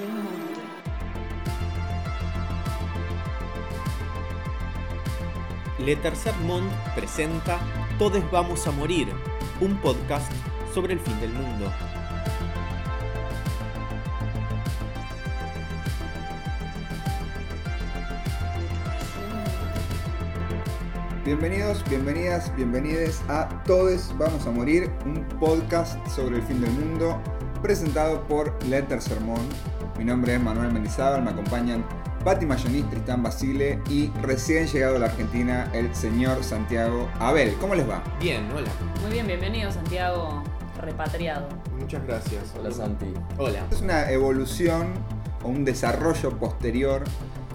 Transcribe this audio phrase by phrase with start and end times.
[0.00, 0.62] Monde.
[5.78, 7.58] Le Tercer Monde presenta
[7.98, 9.08] Todes Vamos a Morir,
[9.60, 10.32] un podcast
[10.72, 11.70] sobre el fin del mundo.
[21.24, 27.20] Bienvenidos, bienvenidas, bienvenides a Todes Vamos a Morir, un podcast sobre el fin del mundo
[27.62, 29.71] presentado por Le Tercer Monde.
[29.98, 31.84] Mi nombre es Manuel Mendizábal, me acompañan
[32.24, 37.54] Patti Mayonis, Tristán Basile y recién llegado a la Argentina el señor Santiago Abel.
[37.60, 38.02] ¿Cómo les va?
[38.20, 38.70] Bien, hola.
[39.02, 40.42] Muy bien, bienvenido Santiago
[40.80, 41.48] repatriado.
[41.78, 42.42] Muchas gracias.
[42.58, 43.12] Hola Santi.
[43.38, 43.66] Hola.
[43.70, 44.94] Es una evolución
[45.42, 47.04] o un desarrollo posterior.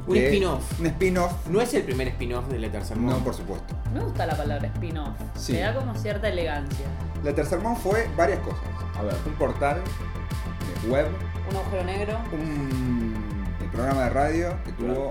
[0.06, 0.80] Un spin-off.
[0.80, 1.48] Un spin-off.
[1.48, 3.76] No es el primer spin-off de Le Tercer No, por supuesto.
[3.94, 5.16] Me gusta la palabra spin-off.
[5.36, 5.54] Sí.
[5.54, 6.86] Le da como cierta elegancia.
[7.24, 8.60] La Tercer Monde fue varias cosas.
[8.98, 9.16] A ver.
[9.26, 9.82] Un portal
[10.90, 11.08] web,
[11.50, 12.18] Un agujero negro.
[12.34, 13.16] un
[13.62, 15.10] el programa de radio que tuvo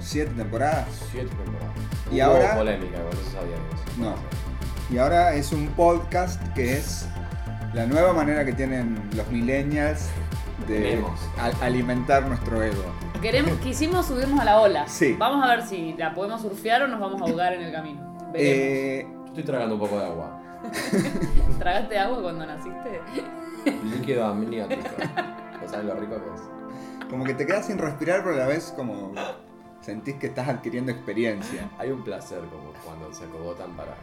[0.00, 0.86] siete temporadas.
[1.12, 1.74] siete temporadas.
[2.10, 3.98] Y Hubo ahora- polémica, igual eso sabíamos.
[3.98, 4.14] No.
[4.94, 7.06] Y ahora es un podcast que es
[7.74, 10.08] la nueva manera que tienen los millennials
[10.66, 11.02] de
[11.60, 12.82] alimentar nuestro ego.
[13.20, 14.88] Queremos, quisimos subirnos a la ola.
[14.88, 15.14] Sí.
[15.18, 18.00] Vamos a ver si la podemos surfear o nos vamos a ahogar en el camino.
[18.32, 18.34] Veremos.
[18.36, 20.40] Eh, Estoy tragando un poco de agua.
[21.58, 23.00] ¿Tragaste agua cuando naciste?
[23.64, 24.82] Líquido amniótico.
[25.60, 26.58] ¿No sabes lo rico que es?
[27.08, 29.12] como que te quedas sin respirar, pero a la vez como
[29.80, 31.68] sentís que estás adquiriendo experiencia.
[31.78, 33.94] Hay un placer como cuando se acogotan para.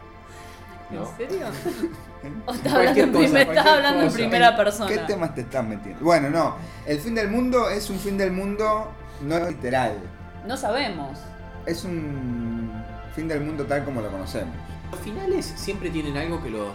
[0.90, 1.00] ¿No?
[1.00, 1.46] ¿En serio?
[2.46, 4.88] ¿O estás hablando, en, cosa, estás hablando en primera persona?
[4.88, 6.04] ¿Qué temas te estás metiendo?
[6.04, 6.56] Bueno, no.
[6.86, 8.88] El fin del mundo es un fin del mundo
[9.22, 9.98] no literal.
[10.46, 11.18] No sabemos.
[11.64, 12.70] Es un
[13.14, 14.54] fin del mundo tal como lo conocemos.
[14.92, 16.68] Los finales siempre tienen algo que los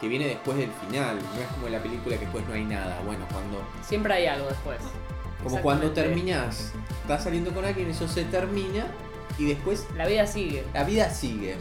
[0.00, 1.16] que viene después del final.
[1.16, 3.00] No es como en la película que después no hay nada.
[3.04, 4.78] Bueno, cuando Siempre hay algo después.
[5.42, 8.86] como cuando terminas, estás saliendo con alguien, eso se termina
[9.38, 10.64] y después La vida sigue.
[10.74, 11.56] la vida sigue.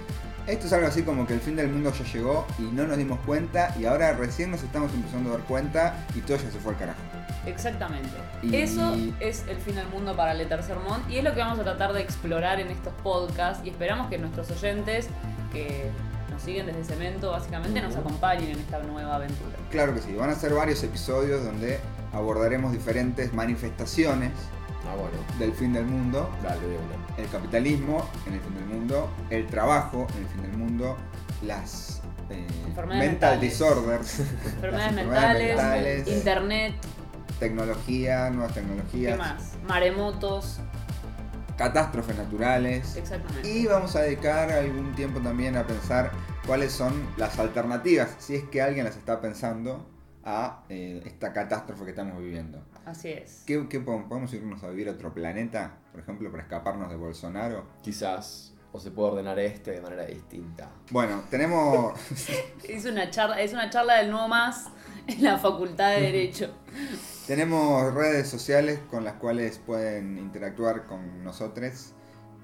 [0.47, 2.97] Esto es algo así como que el fin del mundo ya llegó y no nos
[2.97, 6.59] dimos cuenta y ahora recién nos estamos empezando a dar cuenta y todo ya se
[6.59, 6.99] fue al carajo.
[7.47, 8.09] Exactamente.
[8.43, 11.39] Y- Eso es el fin del mundo para Le Tercer Monde y es lo que
[11.39, 15.07] vamos a tratar de explorar en estos podcasts y esperamos que nuestros oyentes
[15.51, 15.89] que
[16.35, 19.55] nos siguen desde Cemento básicamente nos acompañen en esta nueva aventura.
[19.71, 21.79] Claro que sí, van a ser varios episodios donde
[22.13, 24.31] abordaremos diferentes manifestaciones
[24.87, 25.17] Ah, bueno.
[25.39, 26.29] del fin del mundo.
[26.43, 27.17] Dale de una.
[27.23, 30.95] El capitalismo en el fin del mundo, el trabajo en el fin del mundo,
[31.41, 33.41] las eh, Enfermedades mental mentales.
[33.41, 36.07] disorders, Enfermedades Las mentales, enfermedades mentales.
[36.17, 36.75] internet,
[37.39, 39.53] tecnología, nuevas ¿qué tecnologías, más?
[39.67, 40.59] Maremotos,
[41.57, 42.95] catástrofes naturales.
[42.95, 43.49] exactamente.
[43.49, 46.11] Y vamos a dedicar algún tiempo también a pensar
[46.45, 49.89] cuáles son las alternativas, si es que alguien las está pensando,
[50.27, 52.63] a eh, esta catástrofe que estamos viviendo.
[52.85, 53.43] Así es.
[53.45, 56.95] ¿Qué, qué po- podemos irnos a vivir a otro planeta, por ejemplo, para escaparnos de
[56.95, 57.65] Bolsonaro?
[57.83, 58.51] Quizás.
[58.71, 60.69] O se puede ordenar este de manera distinta.
[60.91, 61.97] Bueno, tenemos
[62.67, 64.65] Es una charla, es una charla del nuevo más
[65.07, 66.53] en la Facultad de Derecho.
[67.27, 71.93] tenemos redes sociales con las cuales pueden interactuar con nosotros.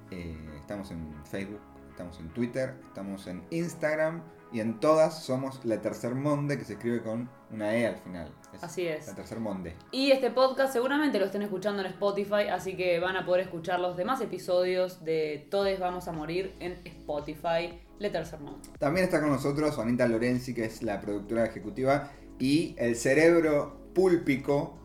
[0.09, 4.21] Eh, estamos en Facebook, estamos en Twitter, estamos en Instagram
[4.51, 8.31] y en todas somos La Tercer Monde, que se escribe con una E al final.
[8.61, 9.07] Así es.
[9.07, 9.75] La Tercer Monde.
[9.91, 13.79] Y este podcast seguramente lo estén escuchando en Spotify, así que van a poder escuchar
[13.79, 18.59] los demás episodios de Todes Vamos a Morir en Spotify, Le Tercer Mundo.
[18.77, 24.79] También está con nosotros Anita Lorenzi, que es la productora ejecutiva, y el cerebro púlpico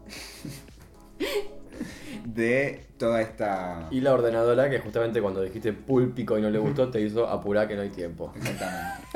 [2.27, 3.89] de toda esta...
[3.91, 7.67] Y la ordenadora que justamente cuando dijiste púlpico y no le gustó te hizo apurar
[7.67, 8.31] que no hay tiempo.
[8.37, 9.09] Exactamente.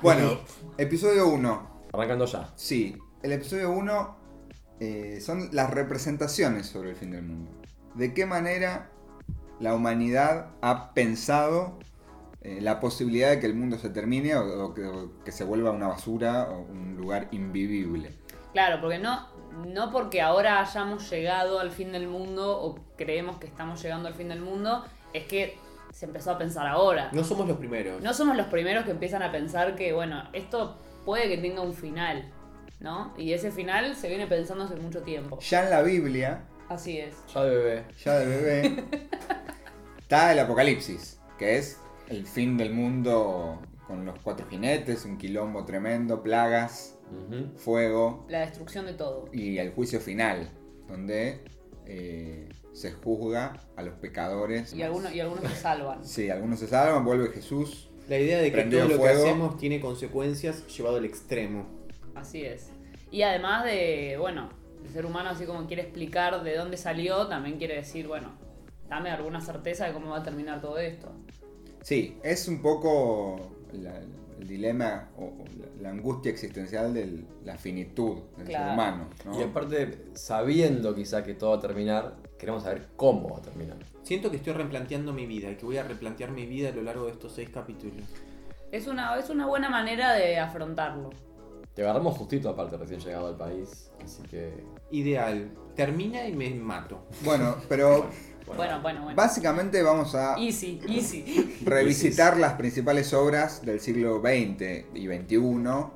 [0.00, 0.38] Bueno,
[0.78, 1.70] episodio 1.
[1.92, 2.52] Arrancando ya.
[2.54, 4.16] Sí, el episodio 1
[5.20, 7.50] son las representaciones sobre el fin del mundo.
[7.96, 8.90] ¿De qué manera
[9.58, 11.80] la humanidad ha pensado
[12.42, 15.44] eh, la posibilidad de que el mundo se termine o, o que, o que se
[15.44, 18.10] vuelva una basura o un lugar invivible?
[18.52, 19.28] Claro, porque no,
[19.66, 24.14] no porque ahora hayamos llegado al fin del mundo o creemos que estamos llegando al
[24.14, 25.56] fin del mundo, es que
[25.92, 27.10] se empezó a pensar ahora.
[27.12, 28.02] No somos los primeros.
[28.02, 31.74] No somos los primeros que empiezan a pensar que, bueno, esto puede que tenga un
[31.74, 32.30] final,
[32.80, 33.12] ¿no?
[33.16, 35.38] Y ese final se viene pensando hace mucho tiempo.
[35.40, 37.14] Ya en la Biblia, Así es.
[37.34, 37.84] Ya de bebé.
[38.02, 38.84] ya de bebé,
[39.98, 45.64] está el apocalipsis, que es el fin del mundo con los cuatro jinetes, un quilombo
[45.64, 46.98] tremendo, plagas,
[47.56, 49.28] fuego La destrucción de todo.
[49.32, 50.48] y el juicio final,
[50.88, 51.44] donde
[51.86, 54.72] eh, se juzga a los pecadores.
[54.72, 55.98] Y algunos, y algunos se salvan.
[56.04, 57.90] Sí, algunos se salvan, vuelve Jesús.
[58.08, 59.02] La idea de que todo lo fuego.
[59.02, 61.66] que hacemos tiene consecuencias llevado al extremo.
[62.14, 62.70] Así es.
[63.10, 64.48] Y además de, bueno,
[64.84, 68.32] El ser humano, así como quiere explicar de dónde salió, también quiere decir, bueno,
[68.88, 71.12] dame alguna certeza de cómo va a terminar todo esto.
[71.82, 74.00] Sí, es un poco la-
[74.40, 79.08] el dilema o, o la, la angustia existencial de la finitud del ser humano.
[79.24, 79.38] ¿no?
[79.38, 83.76] Y aparte, sabiendo quizá que todo va a terminar, queremos saber cómo va a terminar.
[84.02, 86.82] Siento que estoy replanteando mi vida y que voy a replantear mi vida a lo
[86.82, 88.04] largo de estos seis capítulos.
[88.72, 91.10] Es una, es una buena manera de afrontarlo.
[91.74, 94.52] Te agarramos justito aparte recién llegado al país, así que...
[94.90, 95.52] Ideal.
[95.76, 97.06] Termina y me mato.
[97.24, 98.06] Bueno, pero
[98.56, 99.16] Bueno, bueno, bueno.
[99.16, 101.58] básicamente vamos a Easy, easy.
[101.64, 105.38] revisitar las principales obras del siglo XX y XXI,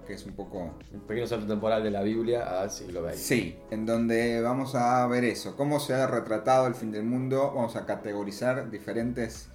[0.07, 3.19] que es un poco Un pequeño salto temporal de la Biblia al siglo XX.
[3.19, 7.53] Sí, en donde vamos a ver eso, cómo se ha retratado el fin del mundo,
[7.55, 9.49] vamos a categorizar diferentes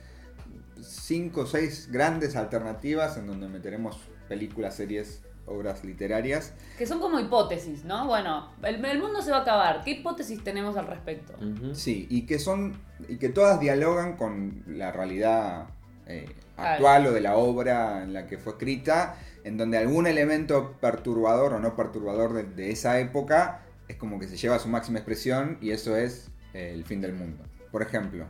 [0.81, 5.21] cinco o seis grandes alternativas en donde meteremos películas, series,
[5.51, 6.53] obras literarias.
[6.77, 8.07] Que son como hipótesis, ¿no?
[8.07, 9.81] Bueno, el, el mundo se va a acabar.
[9.83, 11.33] ¿Qué hipótesis tenemos al respecto?
[11.43, 11.75] Ujú.
[11.75, 15.67] Sí, y que son y que todas dialogan con la realidad
[16.07, 16.25] eh,
[16.55, 16.73] Claro.
[16.73, 21.53] actual o de la obra en la que fue escrita, en donde algún elemento perturbador
[21.53, 24.99] o no perturbador de, de esa época es como que se lleva a su máxima
[24.99, 27.43] expresión y eso es eh, el fin del mundo.
[27.71, 28.25] Por ejemplo,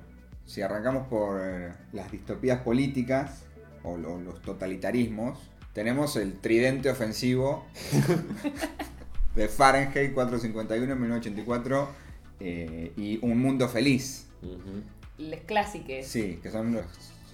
[0.46, 3.44] si arrancamos por eh, las distopías políticas
[3.84, 7.66] o, lo- los totalitarismos, tenemos el tridente ofensivo
[9.36, 11.90] de Fahrenheit 451 en 1984
[12.40, 14.28] eh, y Un Mundo Feliz.
[14.42, 14.84] Ujú.
[15.18, 16.06] Les clásicos.
[16.06, 16.86] Sí, que son los,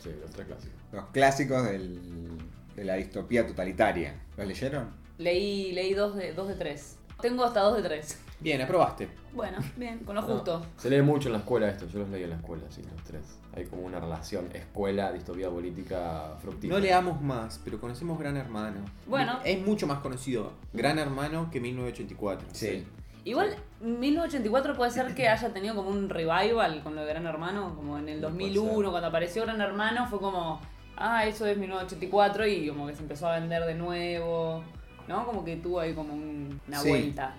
[0.03, 0.75] Sí, los tres clásicos.
[0.91, 2.37] los clásicos del-
[2.75, 4.13] de la distopía totalitaria.
[4.37, 4.89] ¿Los leyeron?
[5.17, 6.97] Leí, leí dos de, dos de tres.
[7.21, 8.19] Tengo hasta dos de tres.
[8.39, 9.07] Bien, aprobaste.
[9.33, 10.65] Bueno, bien, con lo No, justo.
[10.77, 13.03] se lee mucho en la escuela esto, yo los leí en la escuela, sí, los
[13.03, 13.39] tres.
[13.55, 16.79] Hay como una relación escuela, distopía política, fructífera.
[16.79, 18.81] No leamos más, pero conocemos Gran Hermano.
[19.07, 19.39] Bueno.
[19.43, 22.47] Es mucho más conocido Gran Hermano que 1984.
[22.51, 22.85] Sí.
[23.25, 27.73] Igual, 1984 puede ser que haya tenido como un revival con lo de Gran Hermano,
[27.75, 28.89] como en el Puede 2001, ser.
[28.91, 30.61] cuando apareció Gran Hermano, fue como,
[30.95, 34.63] ah, eso es 1984 y como que se empezó a vender de nuevo,
[35.07, 35.25] ¿no?
[35.25, 36.89] Como que tuvo ahí como un- una Sí.
[36.89, 37.33] vuelta.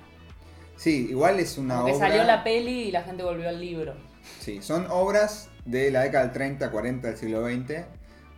[0.79, 2.09] Sí, igual es una Como que obra...
[2.09, 3.95] salió la peli y la gente volvió al libro.
[4.41, 7.85] Sí, son obras de la década del 30, 40 del siglo XX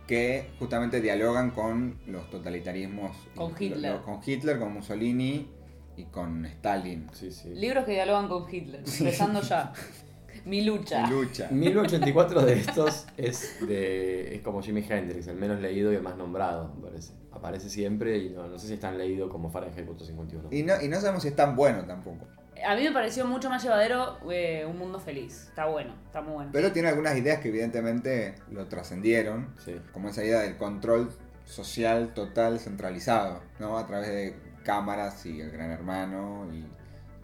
[0.07, 3.15] que justamente dialogan con los totalitarismos.
[3.35, 4.01] Con Hitler.
[4.01, 5.47] con Hitler, con Mussolini
[5.95, 7.07] y con Stalin.
[7.13, 7.49] Sí, sí.
[7.53, 9.71] Libros que dialogan con Hitler, empezando ya.
[10.45, 11.05] Mi lucha.
[11.07, 11.47] Y lucha.
[11.51, 16.17] 1984 de estos es de es como Jimi Hendrix, el menos leído y el más
[16.17, 17.13] nombrado, me parece.
[17.31, 20.49] Aparece siempre y no, no sé si es tan leído como Fahrenheit 451.
[20.51, 22.27] Y no, y no sabemos si es tan bueno tampoco.
[22.65, 25.47] A mí me pareció mucho más llevadero eh, Un Mundo Feliz.
[25.47, 26.49] Está bueno, está muy bueno.
[26.53, 29.55] Pero tiene algunas ideas que evidentemente lo trascendieron.
[29.57, 29.75] Sí.
[29.93, 31.09] Como esa idea del control
[31.45, 33.77] social total centralizado, ¿no?
[33.77, 36.65] A través de cámaras y el gran hermano y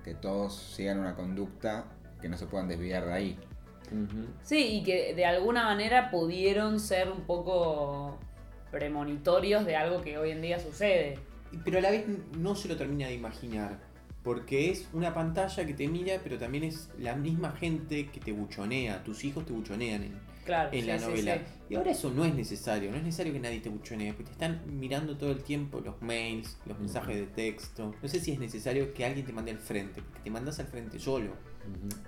[0.03, 1.85] que todos sigan una conducta
[2.21, 3.37] que no se puedan desviar de ahí.
[4.43, 8.17] Sí, y que de alguna manera pudieron ser un poco
[8.71, 11.17] premonitorios de algo que hoy en día sucede.
[11.63, 12.05] Pero a la vez
[12.37, 13.79] no se lo termina de imaginar.
[14.23, 18.33] Porque es una pantalla que te mira, pero también es la misma gente que te
[18.33, 19.01] buchonea.
[19.05, 21.35] Tus hijos te buchonean en, Claro, en sí, la sí, novela.
[21.37, 21.41] sí.
[21.69, 22.91] Y ahora eso no es necesario.
[22.91, 24.11] No es necesario que nadie te buchonee.
[24.11, 27.95] Porque te están mirando todo el tiempo los mails, los mensajes de texto.
[28.01, 30.01] No sé si es necesario que alguien te mande al frente.
[30.01, 31.31] Porque te mandas al frente solo.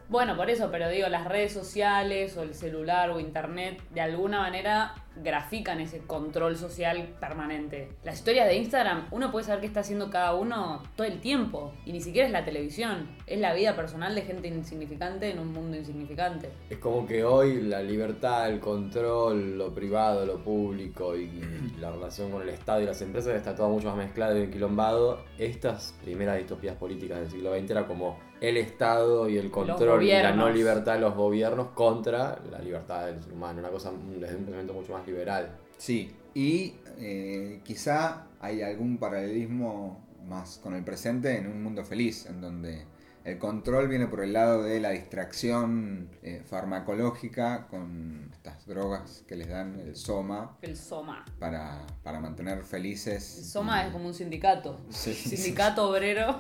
[0.10, 4.40] Bueno, por eso, pero digo, las redes sociales o el celular o internet de alguna
[4.40, 7.90] manera grafican ese control social permanente.
[8.04, 11.74] Las historias de Instagram, uno puede saber qué está haciendo cada uno todo el tiempo.
[11.86, 15.54] Y ni siquiera es la televisión, es la vida personal de gente insignificante en un
[15.54, 16.50] mundo insignificante.
[16.70, 21.42] Es como que hoy la libertad, el control, lo privado, lo público y
[21.80, 25.24] la relación con el Estado y las empresas está todo mucho más mezclado y enquilombado.
[25.38, 30.12] Estas primeras distopías políticas del siglo XX era como el Estado y el control y
[30.12, 34.36] la no libertad de los gobiernos contra la libertad del ser humano, una cosa desde
[34.36, 35.58] un pensamiento mucho más liberal.
[35.78, 42.26] Sí, y eh, quizá hay algún paralelismo más con el presente en un mundo feliz,
[42.28, 42.86] en donde
[43.26, 49.36] el control viene por el lado de la distracción eh, farmacológica con estas drogas que
[49.36, 51.26] les dan el soma El SOMA.
[51.38, 53.38] para, para mantener felices.
[53.40, 54.80] El SOMA es como un sindicato.
[54.90, 55.14] Sí.
[55.14, 56.38] Sindicato obrero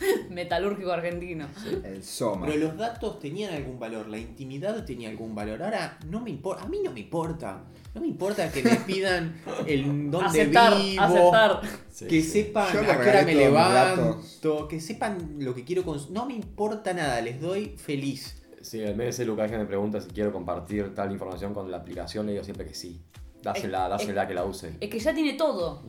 [0.30, 1.46] metalúrgico argentino.
[1.84, 2.46] El soma.
[2.46, 5.62] Pero los datos tenían algún valor, la intimidad tenía algún valor.
[5.62, 7.64] Ahora no me importa, a mí no me importa.
[7.94, 11.60] No me importa que me pidan el dónde aceptar, vivo, aceptar.
[12.08, 12.22] Que sí.
[12.22, 16.14] sepan a qué hora me levanto, que sepan lo que quiero consumir.
[16.14, 18.36] No me importa nada, les doy feliz.
[18.60, 21.78] Sí, en vez de Lucas que me pregunta si quiero compartir tal información con la
[21.78, 23.00] aplicación, le digo siempre que sí.
[23.42, 24.76] Dásela, Es- dásela que la use.
[24.80, 25.82] Es que ya tiene todo.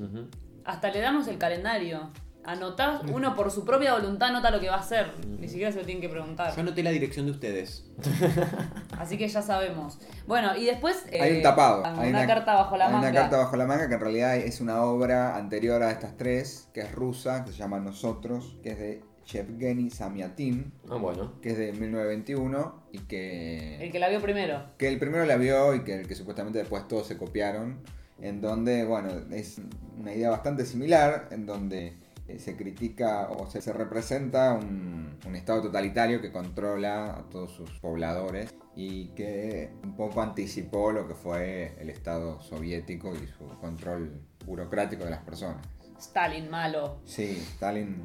[0.63, 2.11] Hasta le damos el calendario.
[2.43, 5.11] Anotás, uno por su propia voluntad anota lo que va a hacer.
[5.39, 6.53] Ni siquiera se lo tienen que preguntar.
[6.55, 7.85] Yo anoté la dirección de ustedes.
[8.97, 9.99] Así que ya sabemos.
[10.27, 11.05] Bueno, y después.
[11.11, 11.81] Hay eh, un tapado.
[11.81, 13.09] Una, hay carta bajo la hay manga.
[13.09, 16.67] una carta bajo la manga que en realidad es una obra anterior a estas tres,
[16.73, 21.39] que es rusa, que se llama Nosotros, que es de Yevgeny Samyatin, Ah, bueno.
[21.41, 23.77] que es de 1921 y que...
[23.83, 24.63] El que la vio primero.
[24.77, 27.79] que el primero la vio y que el que supuestamente después todos se copiaron,
[28.19, 29.61] en donde, bueno, es
[29.97, 31.93] una idea bastante similar, en donde eh,
[32.39, 37.69] se critica o se, se representa un, un estado totalitario que controla a todos sus
[37.79, 44.21] pobladores y que un poco anticipó lo que fue el estado soviético y su control
[44.45, 45.65] burocrático de las personas.
[45.99, 48.03] Stalin, malo, Sí, Stalin...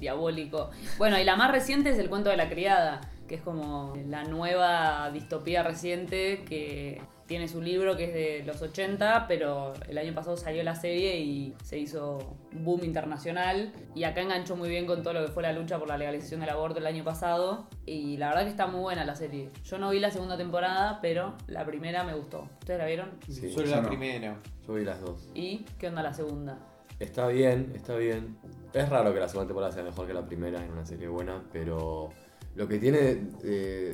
[0.00, 0.70] diabólico.
[0.96, 4.24] Bueno, y la más reciente es el cuento de la criada, que es como la
[4.24, 10.14] nueva distopía reciente que tiene su libro que es de los 80, pero el año
[10.14, 13.70] pasado salió la serie y se hizo un boom internacional.
[13.94, 16.40] Y acá enganchó muy bien con todo lo que fue la lucha por la legalización
[16.40, 17.68] del aborto el año pasado.
[17.84, 19.50] Y la verdad que está muy buena la serie.
[19.62, 22.48] Yo no vi la segunda temporada, pero la primera me gustó.
[22.60, 23.10] ¿Ustedes la vieron?
[23.28, 23.88] Sí, Solo yo la no.
[23.88, 24.36] primera.
[24.66, 25.28] Yo vi las dos.
[25.34, 26.58] ¿Y qué onda la segunda?
[26.98, 28.38] Está bien, está bien.
[28.72, 31.44] Es raro que la segunda temporada sea mejor que la primera en una serie buena,
[31.52, 32.08] pero
[32.56, 33.20] lo que tiene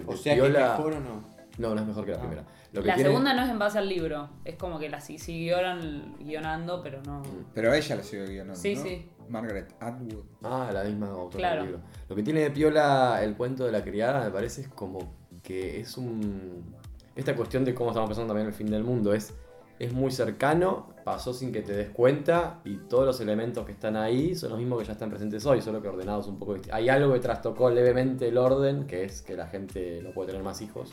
[0.07, 1.35] O sea, que piola- mejor o no.
[1.59, 2.21] No, no es mejor que la Ah.
[2.21, 2.45] primera.
[2.75, 5.01] Lo que La tiene- segunda no es en base al libro, es como que la
[5.01, 7.23] si- siguieron guionando, pero no.
[7.55, 8.83] Pero ella lo siguió guionando, Sí, ¿no?
[8.83, 9.09] sí.
[9.29, 10.25] Margaret Atwood.
[10.43, 11.63] Ah, la misma autora Claro.
[11.63, 11.85] del libro.
[12.09, 15.81] Lo que tiene de piola el cuento de la criada, me parece, es como que
[15.81, 16.75] es un.
[17.17, 19.33] Esta cuestión de cómo estamos pensando también el fin del mundo es,
[19.79, 23.97] es muy cercano, pasó sin que te des cuenta y todos los elementos que están
[23.97, 26.57] ahí son los mismos que ya están presentes hoy, solo que ordenados un poco.
[26.73, 30.43] Hay algo que trastocó levemente el orden, que es que la gente no puede tener
[30.43, 30.93] más hijos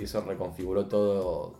[0.00, 1.54] y eso reconfiguró todo,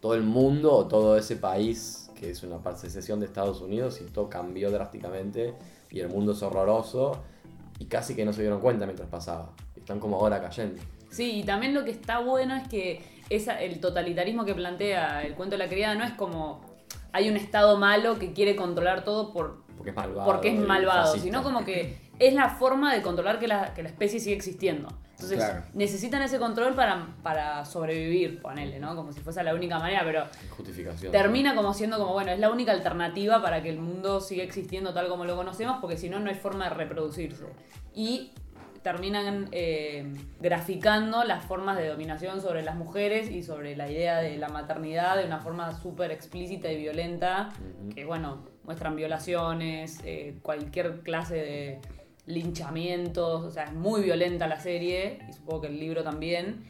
[0.00, 4.04] todo el mundo o todo ese país que es una secesión de Estados Unidos y
[4.10, 5.54] todo cambió drásticamente
[5.90, 7.22] y el mundo es horroroso
[7.78, 9.52] y casi que no se dieron cuenta mientras pasaba.
[9.76, 10.80] Están como ahora cayendo.
[11.10, 15.34] Sí, y también lo que está bueno es que esa, el totalitarismo que plantea el
[15.34, 16.60] cuento de la criada no es como
[17.12, 20.26] hay un estado malo que quiere controlar todo por, Porque es malvado.
[20.32, 23.88] porque es malvado, sino como que es la forma de controlar que la, que la
[23.88, 24.88] especie sigue existiendo.
[25.16, 25.62] Entonces Claro.
[25.72, 28.94] necesitan ese control para, para sobrevivir, ponele, ¿no?
[28.94, 31.10] Como si fuese la única manera, pero Justificación.
[31.10, 34.92] termina como siendo como, bueno, es la única alternativa para que el mundo siga existiendo
[34.92, 37.46] tal como lo conocemos, porque si no, no hay forma de reproducirse.
[37.94, 38.32] Y
[38.82, 44.36] terminan eh, graficando las formas de dominación sobre las mujeres y sobre la idea de
[44.36, 47.48] la maternidad de una forma súper explícita y violenta,
[47.94, 51.80] que bueno, muestran violaciones, eh, cualquier clase de
[52.26, 56.64] linchamientos, o sea, es muy violenta la serie, y supongo que el libro también,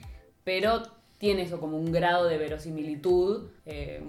[0.45, 0.83] pero
[1.19, 4.03] tiene eso como un grado de verosimilitud eh,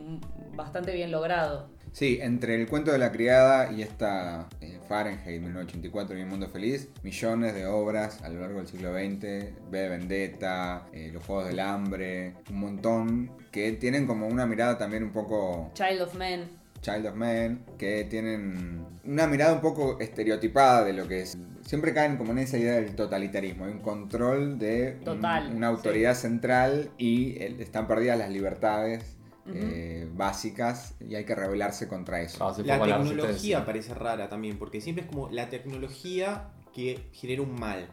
[0.55, 1.69] bastante bien logrado.
[1.93, 6.47] Sí, entre el cuento de la criada y esta eh, Fahrenheit 1984 y Un Mundo
[6.47, 9.23] Feliz, millones de obras a lo largo del siglo XX,
[9.69, 14.77] V de Vendetta, eh, Los Juegos del Hambre, un montón que tienen como una mirada
[14.77, 16.47] también un poco Child of Men,
[16.81, 21.37] Child of Man, que tienen una mirada un poco estereotipada de lo que es.
[21.65, 26.15] Siempre caen como en esa idea del totalitarismo, hay un control de un- una autoridad
[26.15, 29.13] central y están perdidas las libertades
[29.49, 32.37] eh, básicas y hay que rebelarse contra eso.
[32.45, 32.77] Ah, La
[33.21, 37.87] tecnología parece rara también, porque siempre es como la tecnología que genera un mal.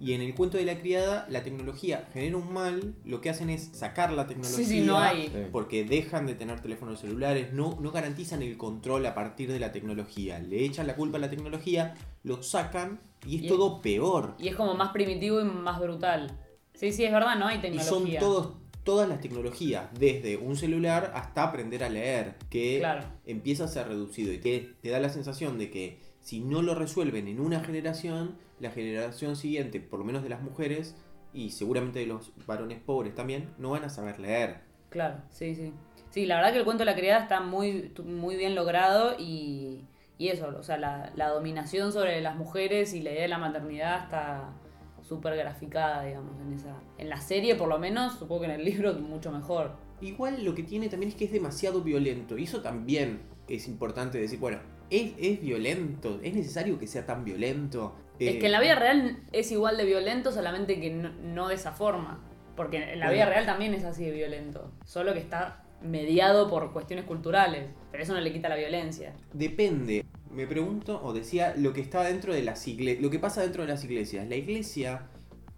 [0.00, 3.48] Y en el cuento de la criada, la tecnología genera un mal, lo que hacen
[3.48, 4.64] es sacar la tecnología.
[4.64, 5.32] Sí, sí, no hay.
[5.52, 9.70] Porque dejan de tener teléfonos celulares, no, no garantizan el control a partir de la
[9.72, 10.40] tecnología.
[10.40, 14.34] Le echan la culpa a la tecnología, lo sacan y es Y- todo peor.
[14.38, 16.38] y es como más primitivo y más brutal.
[16.74, 18.20] Sí, sí, es verdad, no hay Y tecnología.
[18.20, 23.06] son todos, todas las tecnologías, desde un celular hasta aprender a leer, que Claro.
[23.24, 26.74] empieza a ser reducido y te, te da la sensación de que si no lo
[26.74, 30.96] resuelven en una generación, la generación siguiente, por lo menos de las mujeres
[31.34, 34.60] y seguramente de los varones pobres también, no van a saber leer.
[34.88, 35.74] Claro, sí, sí.
[36.08, 39.84] Sí, la verdad que el cuento de la criada está muy, muy bien logrado y,
[40.16, 43.38] y eso, o sea, la, la dominación sobre las mujeres y la idea de la
[43.38, 44.54] maternidad está
[45.02, 48.64] súper graficada, digamos, en esa en la serie por lo menos, supongo que en el
[48.64, 49.72] libro mucho mejor.
[50.00, 54.16] Igual lo que tiene también es que es demasiado violento y eso también es importante
[54.16, 54.58] decir, bueno,
[54.90, 57.94] es, es violento, es necesario que sea tan violento.
[58.18, 61.48] Es Eh, que en la vida real es igual de violento, solamente que no, no
[61.48, 62.20] de esa forma.
[62.56, 63.12] Porque en la Bueno.
[63.12, 64.70] vida real también es así de violento.
[64.84, 67.68] Solo que está mediado por cuestiones culturales.
[67.90, 69.12] Pero eso no le quita la violencia.
[69.32, 70.04] Depende.
[70.30, 73.62] Me pregunto, o decía, lo que está dentro de las iglesias, lo que pasa dentro
[73.62, 74.28] de las iglesias.
[74.28, 75.06] La iglesia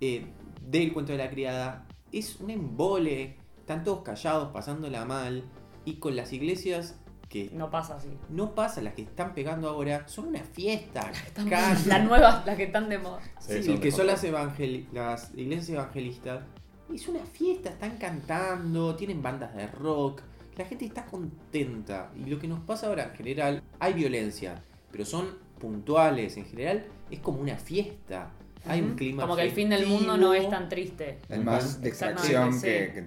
[0.00, 0.26] eh,
[0.66, 5.44] del cuento de la criada es un embole, están todos callados, pasándola mal,
[5.84, 8.08] y con las iglesias que No pasa así.
[8.30, 11.10] no pasa, las que están pegando ahora, son una fiesta.
[11.86, 13.20] Las nuevas, las que están de moda.
[13.40, 16.44] Sí, son que son las, evangeli- las iglesias evangelistas.
[16.92, 20.20] Es una fiesta, están cantando, tienen bandas de rock.
[20.56, 22.10] La gente está contenta.
[22.16, 25.26] Y lo que nos pasa ahora en general, hay violencia, pero son
[25.58, 26.36] puntuales.
[26.36, 28.30] En general, es como una fiesta.
[28.66, 29.22] Hay un clima.
[29.22, 31.18] Como que el fin del mundo no es tan triste.
[31.28, 32.60] Es más distracción sí.
[32.62, 33.04] que, que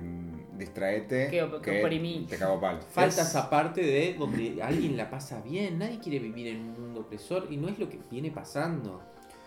[0.59, 2.27] distraete Que que oprimí.
[2.29, 2.79] te cago palo.
[2.81, 5.79] Falta Es- esa parte de donde alguien la pasa bien.
[5.79, 9.01] Nadie quiere vivir en un mundo opresor y no es lo que viene pasando.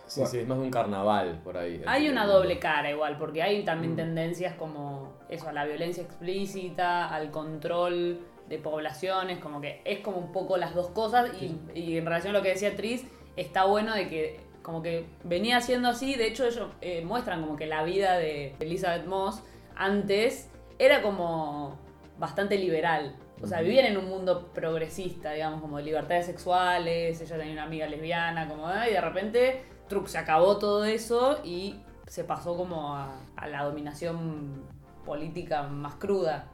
[0.05, 1.81] Sí, sí, es más de un carnaval por ahí.
[1.87, 3.97] Hay una doble cara igual, porque hay también Mm.
[3.97, 10.17] tendencias como eso, a la violencia explícita, al control de poblaciones, como que es como
[10.17, 13.05] un poco las dos cosas y, y en relación a lo que decía Tris,
[13.37, 17.55] está bueno de que como que venía siendo así, de hecho ellos eh, muestran como
[17.55, 19.41] que la vida de Elizabeth Moss
[19.75, 20.49] antes
[20.79, 21.77] era como
[22.17, 23.15] bastante liberal.
[23.41, 27.63] O sea, vivían en un mundo progresista, digamos, como de libertades sexuales, ella tenía una
[27.63, 32.55] amiga lesbiana, como, ah, y de repente, truc, se acabó todo eso y se pasó
[32.55, 34.63] como a, a la dominación
[35.03, 36.47] política más cruda.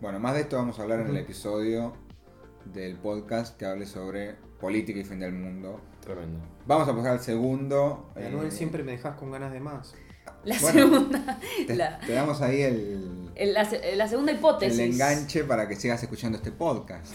[0.00, 1.92] Bueno, más de esto vamos a hablar en el episodio
[2.64, 5.80] del podcast que hable sobre política y fin del mundo.
[6.00, 6.40] Tremendo.
[6.66, 8.10] Vamos a pasar al segundo.
[8.16, 9.94] eh, Manuel, siempre me dejas con ganas de más.
[10.44, 14.38] La Bueno, segunda, te, la, te damos ahí el, el- la se- la segunda el
[14.38, 14.78] hipótesis.
[14.78, 17.12] enganche para que sigas escuchando este podcast.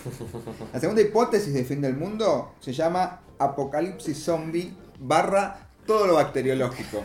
[0.74, 7.04] La segunda hipótesis de fin del mundo se llama apocalipsis zombie barra todo lo bacteriológico.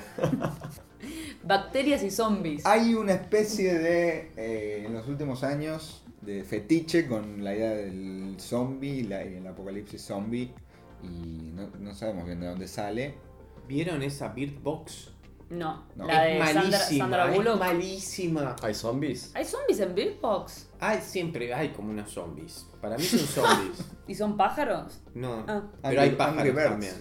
[1.44, 2.66] Bacterias y zombies.
[2.66, 8.34] Hay una especie de, eh, en los últimos años, de fetiche con la idea del
[8.38, 10.52] zombie y la- y el apocalipsis zombie.
[11.04, 13.14] Y no, no sabemos bien de dónde sale.
[13.68, 15.12] ¿Vieron esa Bird Box?
[15.48, 16.06] No, No.
[16.06, 17.58] la de es Sandra, malísima, Sandra es Bullock.
[17.58, 18.56] malísima.
[18.62, 19.30] ¿Hay zombies?
[19.34, 20.68] ¿Hay zombies en Bird Box?
[20.80, 22.66] Hay, siempre hay como unos zombies.
[22.80, 23.78] Para mí son zombies.
[24.08, 25.00] ¿Y son pájaros?
[25.14, 25.62] No, Ah.
[25.82, 26.68] pero hay pájaros Angry Birds.
[26.70, 26.94] también.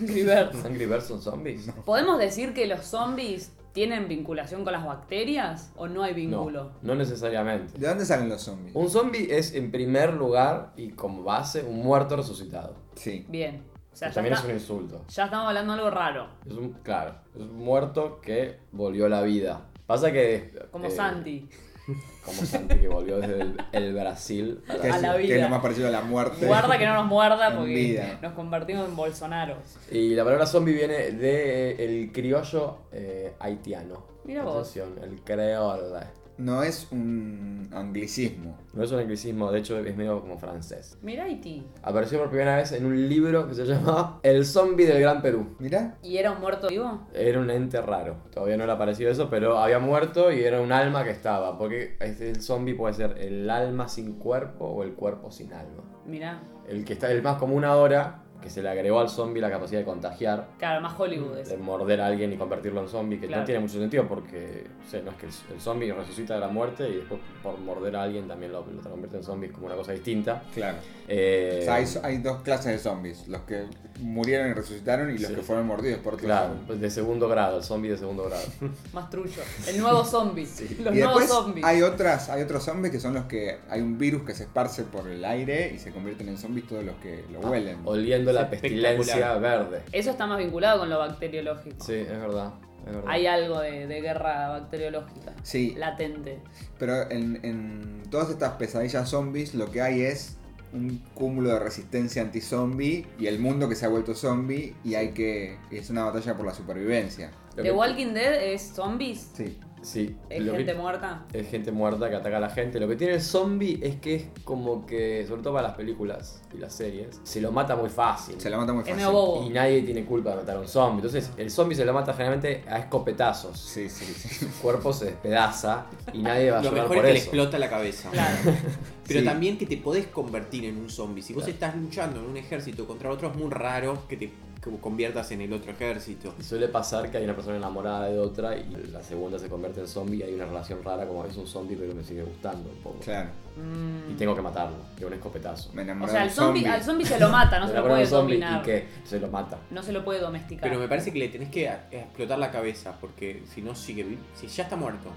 [0.00, 0.64] Angry Birds.
[0.64, 1.70] ¿Angry Birds son zombies?
[1.84, 6.64] ¿Podemos decir que los zombies tienen vinculación con las bacterias o no hay vínculo?
[6.64, 7.78] No, no necesariamente.
[7.78, 8.74] ¿De dónde salen los zombies?
[8.76, 12.76] Un zombie es en primer lugar y como base un muerto resucitado.
[12.94, 13.26] Sí.
[13.28, 13.62] Bien.
[13.98, 15.04] O sea, ya, También está- es un insulto.
[15.08, 16.28] ya estamos hablando de algo raro.
[16.46, 19.62] Es un, claro, es un muerto que volvió a la vida.
[19.88, 20.54] Pasa que...
[20.70, 21.48] Como eh, Santi.
[22.24, 25.22] Como Santi que volvió desde el, el Brasil a la- Que A es, la que
[25.24, 25.42] es vida.
[25.42, 26.46] lo más parecido a la muerte.
[26.46, 28.18] Guarda que no nos muerda porque vida.
[28.22, 29.58] nos convertimos en bolsonaros.
[29.90, 34.04] Y la palabra zombie viene del criollo eh, haitiano.
[34.24, 34.58] Mira vos.
[34.58, 36.06] Atención, el creole.
[36.38, 38.56] No es un anglicismo.
[38.72, 40.96] No es un anglicismo, de hecho es medio como francés.
[41.02, 41.66] Mira Haití.
[41.82, 45.56] Apareció por primera vez en un libro que se llama El zombie del Gran Perú.
[45.58, 45.96] Mirá.
[46.00, 47.08] ¿Y era un muerto vivo?
[47.12, 48.18] Era un ente raro.
[48.32, 51.58] Todavía no le ha parecido eso, pero había muerto y era un alma que estaba.
[51.58, 55.82] Porque este- el zombie puede ser el alma sin cuerpo o el cuerpo sin alma.
[56.06, 56.40] Mira.
[56.68, 59.80] El que está el más común ahora, que se le agregó al zombie la capacidad
[59.80, 63.42] de contagiar, Claro, más Hollywood de morder a alguien y convertirlo en zombie, que Claro.
[63.42, 66.40] no tiene mucho sentido porque o sea, no es que el, el zombie resucita de
[66.40, 69.52] la muerte y después por morder a alguien también lo, lo convierte en zombie, es
[69.52, 70.42] como una cosa distinta.
[70.54, 70.78] Claro.
[71.08, 73.26] Eh, O sea, hay, hay dos clases de zombies.
[73.28, 73.64] Los que
[74.00, 75.34] murieron y resucitaron y los Sí.
[75.34, 76.66] que fueron mordidos por Claro, zombies.
[76.66, 78.42] pues de segundo grado, el zombie de segundo grado.
[78.92, 79.42] Más trullo.
[79.66, 80.46] El nuevo zombie.
[80.82, 81.64] Los y nuevos zombies.
[81.66, 84.84] hay otras, hay otros zombies que son los que hay un virus que se esparce
[84.84, 87.78] por el aire y se convierten en zombies todos los que lo huelen.
[87.84, 89.82] Oliendo la Es pestilencia verde.
[89.92, 91.84] Eso está más vinculado con lo bacteriológico.
[91.84, 92.54] Sí, es verdad.
[92.86, 93.04] Es verdad.
[93.10, 95.34] Hay algo de, de guerra bacteriológica.
[95.42, 96.40] Sí, Latente.
[96.78, 100.36] pero en, en todas estas pesadillas zombies lo que hay es
[100.72, 105.12] un cúmulo de resistencia anti-zombie y el mundo que se ha vuelto zombie y hay
[105.12, 107.30] que es una batalla por la supervivencia.
[107.58, 109.30] Lo ¿The que- Walking Dead es zombies?
[109.34, 109.58] Sí.
[109.80, 111.24] Sí, ¿Es lo que- gente muerta?
[111.32, 112.80] es gente muerta que ataca a la gente.
[112.80, 116.42] Lo que tiene el zombie es que es como que, sobre todo para las películas
[116.52, 118.40] y las series, se lo mata muy fácil.
[118.40, 118.96] Se la mata muy Es fácil.
[119.06, 119.46] medio bobo.
[119.46, 120.96] Y nadie tiene culpa de matar a un zombie.
[120.96, 123.56] Entonces, el zombie se lo mata generalmente a escopetazos.
[123.56, 124.28] Sí, sí, sí.
[124.46, 127.18] Su cuerpo se despedaza y nadie va a Lo llorar mejor es por que le
[127.18, 127.24] eso.
[127.26, 128.10] explota la cabeza.
[128.10, 128.36] Claro.
[129.06, 129.24] Pero Sí.
[129.26, 131.22] también que te podés convertir en un zombie.
[131.22, 134.32] Si vos estás luchando en un ejército contra otro, es muy raro que te
[134.80, 136.34] conviertas en el otro ejército.
[136.38, 139.80] Y Suele pasar que hay una persona enamorada de otra y la segunda se convierte
[139.80, 142.68] en zombie y hay una relación rara como es un zombie pero me sigue gustando
[142.70, 142.98] un poco.
[143.00, 143.30] Claro.
[143.56, 144.12] Mm.
[144.12, 145.72] Y tengo que matarlo de un escopetazo.
[145.72, 146.66] Me O sea, al zombie, zombie.
[146.68, 148.60] al zombie se lo mata, no se lo puede un zombie dominar.
[148.62, 149.58] y que se lo mata.
[149.70, 150.68] No se lo puede domesticar.
[150.68, 154.18] Pero me parece que le tenés que a- explotar la cabeza, porque si no sigue
[154.34, 155.08] Si ya está muerto.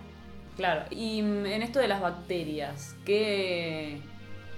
[0.57, 3.99] Claro, y mm, en esto de las bacterias, ¿qué.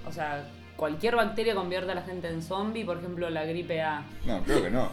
[0.08, 0.45] O sea,
[0.84, 2.84] cualquier bacteria convierte a la gente en zombie?
[2.84, 4.06] Por ejemplo, la gripe A.
[4.26, 4.89] No, creo que no.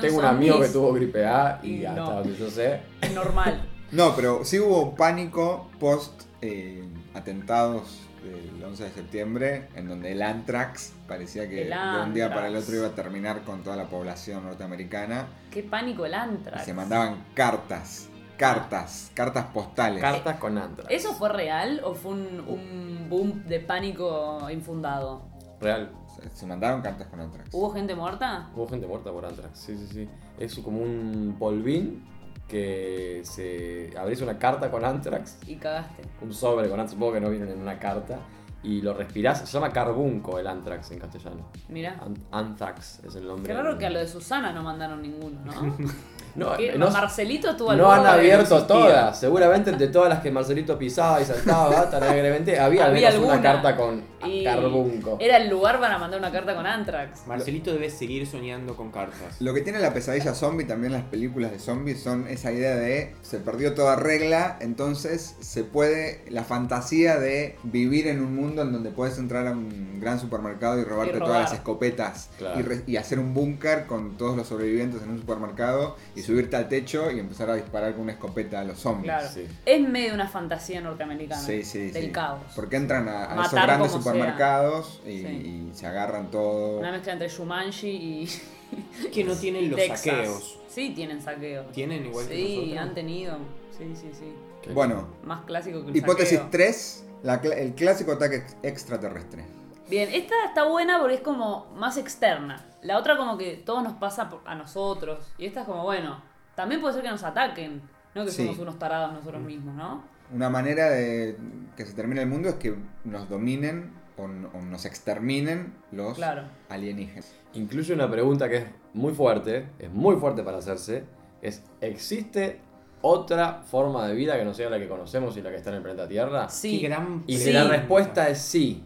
[0.00, 2.10] Tengo un amigo que tuvo gripe A y hasta no.
[2.12, 3.60] donde yo sé, Es normal.
[3.90, 10.22] No, pero sí hubo pánico post eh, atentados del 11 de septiembre, en donde el
[10.22, 12.68] anthrax parecía que El de un día para el anthrax.
[12.68, 15.26] otro iba a terminar con toda la población norteamericana.
[15.50, 16.64] Qué pánico el Y antrax.
[16.64, 18.08] se mandaban cartas,
[18.40, 20.00] cartas, cartas postales.
[20.00, 20.90] Cartas con antrax.
[20.90, 25.22] ¿Eso fue real o fue un, un boom de pánico infundado?
[25.60, 25.90] Real.
[26.34, 27.50] Se- mandaban cartas con anthrax.
[27.52, 28.48] ¿Hubo gente muerta?
[28.54, 29.58] Hubo gente muerta por antrax.
[29.58, 30.08] Sí, sí, sí.
[30.38, 32.04] Es como un polvín
[32.48, 36.02] que se abrís una carta con antrax, Y cagaste.
[36.20, 38.18] un sobre con antrax, supongo que no vienen en una carta,
[38.62, 39.40] y lo respirás.
[39.40, 41.46] Se llama carbunco el antrax en castellano.
[41.68, 41.96] Mira.
[42.04, 43.46] An- anthrax es el nombre.
[43.52, 45.76] Qué raro que a lo de Susana no mandaron ninguno, ¿no?
[46.34, 49.18] No, no- Marcelito estuvo al no han abierto todas.
[49.18, 53.24] Seguramente de todas las que Marcelito pisaba y saltaba tan alegremente, había, al Había menos
[53.24, 53.52] una alguna.
[53.52, 55.16] carta con Y carbunco.
[55.20, 57.26] Era el lugar para mandar una carta con Antrax.
[57.26, 59.40] Marcelito debe seguir soñando con cartas.
[59.40, 63.14] Lo que tiene la pesadilla zombie, también las películas de zombies, son esa idea de
[63.22, 68.72] se perdió toda regla, entonces se puede, la fantasía de vivir en un mundo en
[68.72, 72.58] donde puedes entrar a un gran supermercado y robarte Y todas las escopetas Claro.
[72.60, 76.56] y, re- y hacer un búnker con todos los sobrevivientes en un supermercado y subirte
[76.56, 79.04] al techo y empezar a disparar con una escopeta a los zombies.
[79.12, 79.28] Claro.
[79.32, 79.46] Sí.
[79.66, 81.40] Es medio una fantasía norteamericana.
[81.40, 82.10] Sí, sí, Del sí.
[82.12, 82.40] caos.
[82.54, 85.26] Porque entran a, a esos grandes supermercados y, Sí.
[85.26, 86.78] y se agarran todo.
[86.80, 88.28] Una mezcla entre Shumanji y.
[89.12, 90.00] Que no tienen y los Texas.
[90.00, 90.58] saqueos.
[90.68, 91.72] Sí, tienen saqueos.
[91.72, 93.36] Tienen igual que Sí, han tenido.
[93.76, 94.32] Sí, sí, sí.
[94.62, 96.50] Qué Bueno, Más clásico que el hipótesis saqueo.
[96.52, 99.44] 3, la cl- el clásico ataque ex- extraterrestre.
[99.90, 102.64] Bien, esta está buena porque es como más externa.
[102.82, 105.32] La otra como que todo nos pasa a nosotros.
[105.36, 106.22] Y esta es como, bueno,
[106.54, 107.82] también puede ser que nos ataquen.
[108.14, 108.44] No que Sí.
[108.44, 110.02] somos unos tarados nosotros mismos, ¿no?
[110.34, 111.36] Una manera de
[111.76, 112.74] que se termine el mundo es que
[113.04, 116.42] nos dominen o, nos exterminen los Claro.
[116.68, 117.32] alienígenas.
[117.54, 121.04] Incluye una pregunta que es muy fuerte, es muy fuerte para hacerse,
[121.42, 122.60] es ¿existe
[123.02, 125.76] otra forma de vida que no sea la que conocemos y la que está en
[125.76, 126.48] el planeta Tierra?
[126.48, 126.80] Sí.
[126.80, 127.44] Qué gran Y Sí.
[127.44, 128.84] si la respuesta es sí,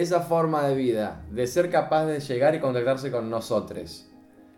[0.00, 4.06] esa forma de vida, de ser capaz de llegar y contactarse con nosotros,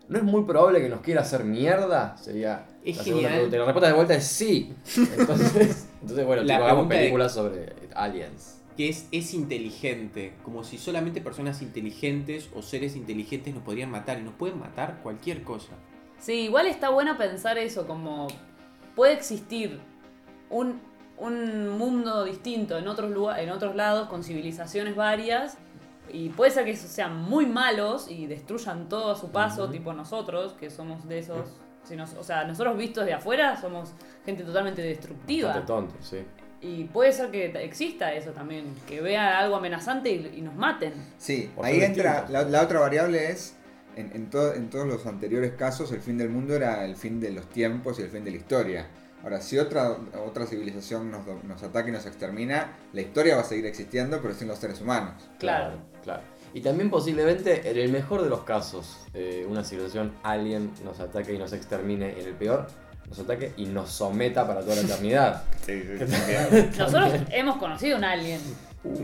[0.09, 2.16] ¿no es muy probable que nos quiera hacer mierda?
[2.16, 3.33] Sería Es la genial.
[3.33, 3.57] pregunta.
[3.59, 4.74] La respuesta de vuelta es sí.
[5.18, 8.61] Entonces, entonces bueno, La hagamos de- películas sobre aliens.
[8.77, 14.18] que es, es inteligente, como si solamente personas inteligentes o seres inteligentes nos podrían matar
[14.18, 15.72] y nos pueden matar cualquier cosa.
[16.18, 18.29] Sí, igual está bueno pensar eso, como
[18.96, 19.79] puede existir
[20.51, 20.81] un,
[21.20, 25.59] un mundo distinto en otros, lugar, en otros lados, con civilizaciones varias,
[26.11, 30.54] y puede ser que sean muy malos y destruyan todo a su paso, tipo nosotros,
[30.54, 31.48] que somos de esos...
[31.85, 33.92] si nos- o sea, nosotros vistos de afuera somos
[34.24, 35.48] gente totalmente destructiva.
[35.48, 36.18] Bastante tonto, sí.
[36.61, 40.92] Y puede ser que exista eso también, que vea algo amenazante y, y nos maten.
[41.16, 43.54] Sí, Por ahí entra, la, la otra variable es,
[43.94, 47.20] en, en, to- en todos los anteriores casos, el fin del mundo era el fin
[47.20, 48.87] de los tiempos y el fin de la historia.
[49.22, 53.42] Ahora, si otra, otra civilización nos, do- nos ataca y nos extermina, la historia va
[53.42, 55.14] a seguir existiendo, pero sin los seres humanos.
[55.38, 55.76] Claro.
[56.04, 56.22] claro.
[56.54, 61.35] Y también posiblemente, en el mejor de los casos, eh, una civilización alien nos ataque
[61.35, 62.18] y nos extermine.
[62.18, 62.66] En el peor,
[63.09, 65.42] nos ataque y nos someta para toda la eternidad.
[66.78, 68.40] Nosotros hemos conocido un alien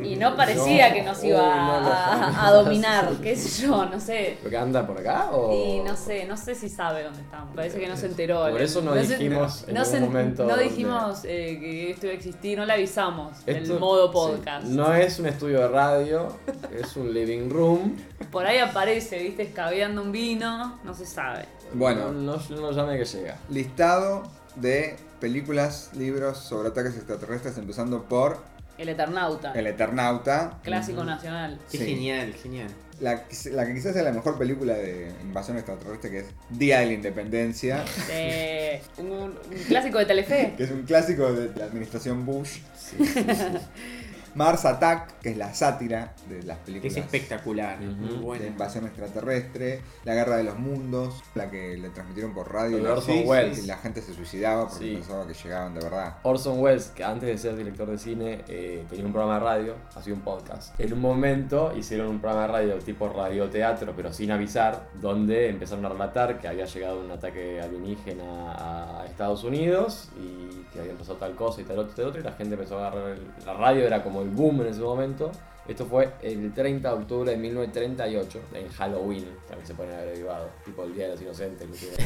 [0.03, 0.95] y no parecía No.
[0.95, 4.39] que nos iba Uy, no, no, a, dominar, qué sé yo, no sé.
[4.43, 5.53] ¿Lo que anda por acá o...?
[5.53, 7.55] Y no sé, no sé si sabe dónde estamos.
[7.57, 8.49] Parece que no se enteró.
[8.51, 12.13] Por eso no dijimos en no ningún se- momento No dijimos eh, que esto iba
[12.15, 13.33] a existir, no le avisamos.
[13.47, 14.67] Esto- el modo sí, podcast.
[14.67, 16.29] no es un estudio de radio,
[16.73, 17.97] es un living room.
[18.31, 21.47] Por ahí aparece, viste, escabeando un vino, no se sabe.
[21.75, 22.13] Bueno.
[22.13, 23.37] No, no, llame que llega.
[23.51, 24.23] Listado
[24.57, 28.39] de películas, libros sobre ataques extraterrestres, empezando por
[28.79, 30.59] El Eternauta, El Eternauta.
[30.63, 31.59] clásico nacional.
[31.71, 31.87] Qué Sí.
[31.87, 32.69] genial, genial.
[33.01, 36.87] La, la que quizás sea la mejor película de invasión extraterrestre, que es Día de
[36.87, 40.55] la Independencia, Eh, un, un clásico de Telefe.
[40.57, 42.59] que es un clásico de la administración Bush.
[42.79, 43.25] Sí, sí, sí.
[44.35, 47.91] Mars Attack, que es la sátira de las Que películas es espectacular, Ujú.
[47.93, 48.47] muy de buena.
[48.47, 53.15] invasión extraterrestre, La Guerra de los Mundos, la que le transmitieron por radio la- Orson
[53.15, 53.65] sí, sí, Welles.
[53.65, 54.95] y la gente se suicidaba porque Sí.
[54.95, 56.17] pensaba que llegaban de verdad.
[56.25, 59.75] Orson Welles, que antes de ser director de cine eh, tenía un programa de radio,
[59.95, 60.79] hacía un podcast.
[60.81, 65.85] En un momento hicieron un programa de radio tipo radioteatro, pero sin avisar, donde empezaron
[65.87, 68.53] a relatar que había llegado un ataque alienígena
[69.01, 72.25] a Estados Unidos y que había pasado tal cosa y tal otro, tal otro, y
[72.25, 75.31] la gente empezó a agarrar el- la radio, era como el boom en ese momento.
[75.67, 80.85] Esto fue el 30 de octubre de 1938, en Halloween, también se pone abrevado, tipo
[80.85, 81.63] el Día de los Inocentes.
[81.63, 81.97] inclusive.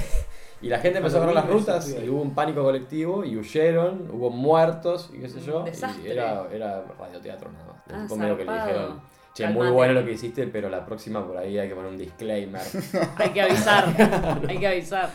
[0.61, 4.11] Y la gente empezó a agarrar las rutas y hubo un pánico colectivo y huyeron,
[4.13, 5.61] hubo muertos y qué sé yo.
[5.61, 6.09] Un desastre.
[6.09, 7.77] Y era, era radioteatro nada más.
[7.93, 9.01] Ah, Fue medio que le dijeron,
[9.39, 9.65] Che, Calmate.
[9.67, 12.61] muy bueno lo que hiciste, pero la próxima por ahí hay que poner un disclaimer.
[13.17, 15.11] Hay que avisar, hay que avisar.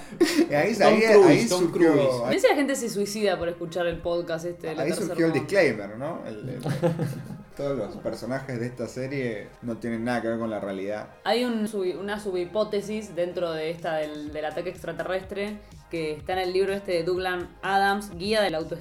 [0.50, 2.22] Y ahí, Tom ahí, Cruise, ahí Tom surgió, Cruise.
[2.28, 5.34] ahí, la gente se suicida por escuchar el podcast este de la ahí surgió el
[5.34, 6.22] disclaimer, ¿no?
[6.26, 6.62] El- el-
[7.58, 11.10] todos los personajes de esta serie no tienen nada que ver con la realidad.
[11.26, 15.58] Hay un sub- una subhipótesis dentro de esta del, del ataque extraterrestre
[15.92, 18.78] que está en el libro este de Douglas Adams, Guía del auto,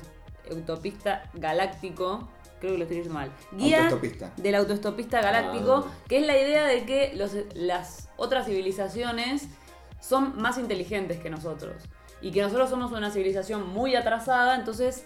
[0.50, 2.28] autopista galáctico.
[2.62, 3.32] Creo que lo estoy diciendo mal.
[3.50, 4.32] Guía Autoestopista.
[4.36, 5.92] del autoestopista galáctico, Ah.
[6.08, 9.48] que es la idea de que los- las otras civilizaciones
[10.00, 11.74] son más inteligentes que nosotros.
[12.20, 15.04] Y que nosotros somos una civilización muy atrasada, entonces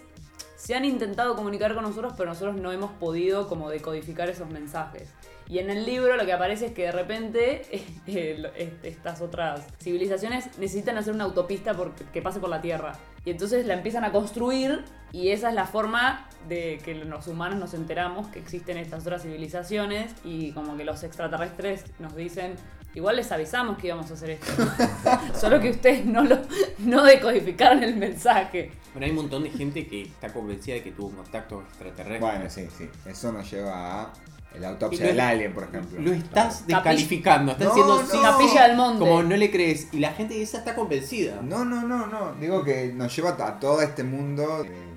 [0.55, 5.09] se han intentado comunicar con nosotros, pero nosotros no hemos podido como decodificar esos mensajes.
[5.49, 7.61] Y en el libro lo que aparece es que de repente
[8.07, 12.93] eh, estas otras civilizaciones necesitan hacer una autopista por- que pase por la Tierra.
[13.25, 17.59] Y entonces la empiezan a construir y esa es la forma de que los humanos
[17.59, 22.55] nos enteramos que existen estas otras civilizaciones y como que los extraterrestres nos dicen,
[22.93, 24.51] igual les avisamos que íbamos a hacer esto.
[25.39, 26.37] Solo que ustedes no, lo,
[26.79, 28.71] no decodificaron el mensaje.
[28.93, 32.19] Bueno, hay un montón de gente que está convencida de que tuvo un contacto extraterrestre.
[32.19, 32.89] Bueno, sí, sí.
[33.05, 34.13] Eso nos lleva a
[34.55, 35.99] el autopsia del alien, por ejemplo.
[36.01, 36.83] Lo estás Claro.
[36.83, 38.09] descalificando, estás No, diciendo no.
[38.09, 38.99] sí, Capilla del Monte.
[38.99, 39.87] como no le crees.
[39.93, 41.39] Y la gente esa está convencida.
[41.41, 42.33] No, no, no, no.
[42.39, 44.87] Digo que nos lleva a todo este mundo de-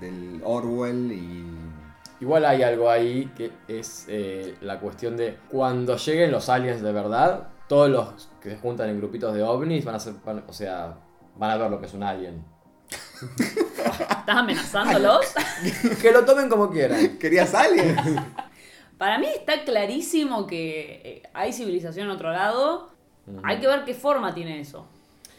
[0.00, 1.44] del Orwell y.
[2.20, 6.90] Igual hay algo ahí que es eh, la cuestión de cuando lleguen los aliens de
[6.92, 10.52] verdad, todos los que se juntan en grupitos de ovnis van a ser, van- o
[10.52, 10.96] sea,
[11.36, 12.44] van a ver lo que es un alien.
[13.38, 15.26] ¿Estás amenazándolos?
[16.02, 17.18] que lo tomen como quieran.
[17.18, 17.96] ¿Querías alien?
[18.98, 22.90] Para mí está clarísimo que eh, hay civilización en otro lado.
[23.44, 24.86] Hay que ver qué forma tiene eso.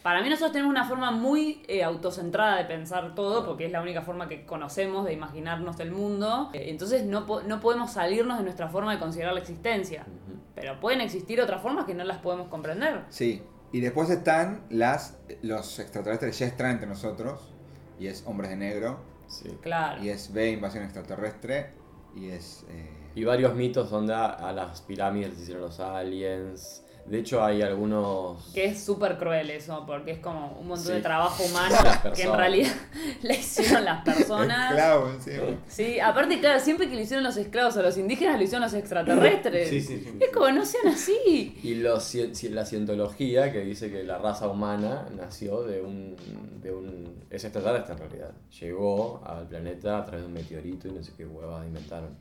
[0.02, 3.82] Para mí nosotros tenemos una forma muy eh, autocentrada de pensar todo, porque es la
[3.82, 6.48] única forma que conocemos de imaginarnos el mundo.
[6.54, 10.06] Eh, entonces no, po- no podemos salirnos de nuestra forma de considerar la existencia.
[10.54, 13.02] Pero pueden existir otras formas que no las podemos comprender.
[13.10, 13.42] Sí.
[13.72, 17.52] Y después están las los extraterrestres ya están entre nosotros.
[17.98, 19.00] Y es Hombres de Negro.
[19.26, 19.50] Sí.
[19.60, 20.02] Claro.
[20.02, 21.72] Y es B, Invasión Extraterrestre.
[22.16, 22.64] Y es.
[22.70, 26.84] eh, Y varios mitos donde a, las pirámides les hicieron los aliens.
[27.06, 28.52] De hecho hay algunos...
[28.54, 30.92] Que es súper cruel eso, porque es como un montón Sí.
[30.92, 31.74] de trabajo humano
[32.14, 32.72] que en realidad
[33.22, 34.70] le hicieron las personas.
[34.70, 35.42] esclavo encima.
[35.66, 38.74] Sí, aparte, claro, siempre que le hicieron los esclavos a los indígenas, lo hicieron los
[38.74, 39.70] extraterrestres.
[39.70, 40.18] Sí, sí, sí.
[40.20, 41.58] Es como, no sean así.
[41.64, 46.14] Y los, la cientología que dice que la raza humana nació de un,
[46.62, 47.24] de un...
[47.30, 48.30] Es extraterrestre en realidad.
[48.60, 52.14] Llegó al planeta a través de un meteorito y no sé qué huevas inventaron.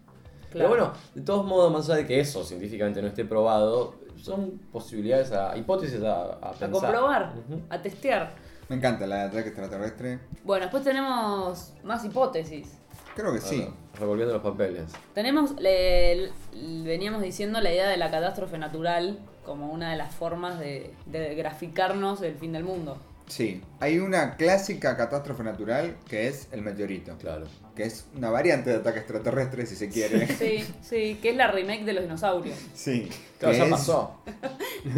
[0.52, 4.60] Pero bueno, de todos modos, más allá de que eso científicamente no esté probado, son
[4.72, 6.72] posibilidades, a, hipótesis a, a a pensar.
[6.72, 7.34] comprobar,
[7.70, 8.34] a testear.
[8.68, 10.20] Me encanta la de ataque extraterrestre.
[10.44, 12.68] Bueno, después tenemos más hipótesis.
[13.16, 13.62] Creo que sí.
[13.64, 14.92] Ahora, revolviendo los papeles.
[15.14, 16.16] Tenemos, le-
[16.54, 20.94] le- veníamos diciendo la idea de la catástrofe natural como una de las formas de,
[21.08, 22.98] de graficarnos el fin del mundo.
[23.30, 23.62] Sí.
[23.80, 27.16] Hay una clásica catástrofe natural que es el meteorito.
[27.18, 27.46] Claro.
[27.76, 30.28] Que es una variante de ataque extraterrestre, si se quiere.
[30.28, 32.58] Sí, sí, que es la remake de los dinosaurios.
[32.74, 33.08] Sí.
[33.40, 34.22] Claro, que ya es- pasó.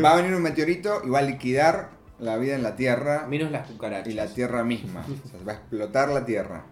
[0.04, 3.52] Va a venir un meteorito y va a liquidar la vida en la Tierra Menos
[3.52, 4.08] las cucarachas.
[4.12, 5.06] y la Tierra misma.
[5.26, 6.66] O sea, va a explotar la Tierra.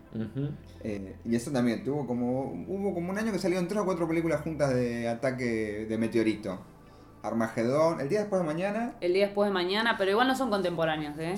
[0.83, 4.07] Eh, y eso también, tuvo como, hubo como un año que salieron tres o cuatro
[4.07, 6.59] películas juntas de ataque de meteorito.
[7.23, 8.93] Armagedón, el día después de mañana.
[9.01, 11.35] El día después de mañana, pero igual no son contemporáneos, ¿eh?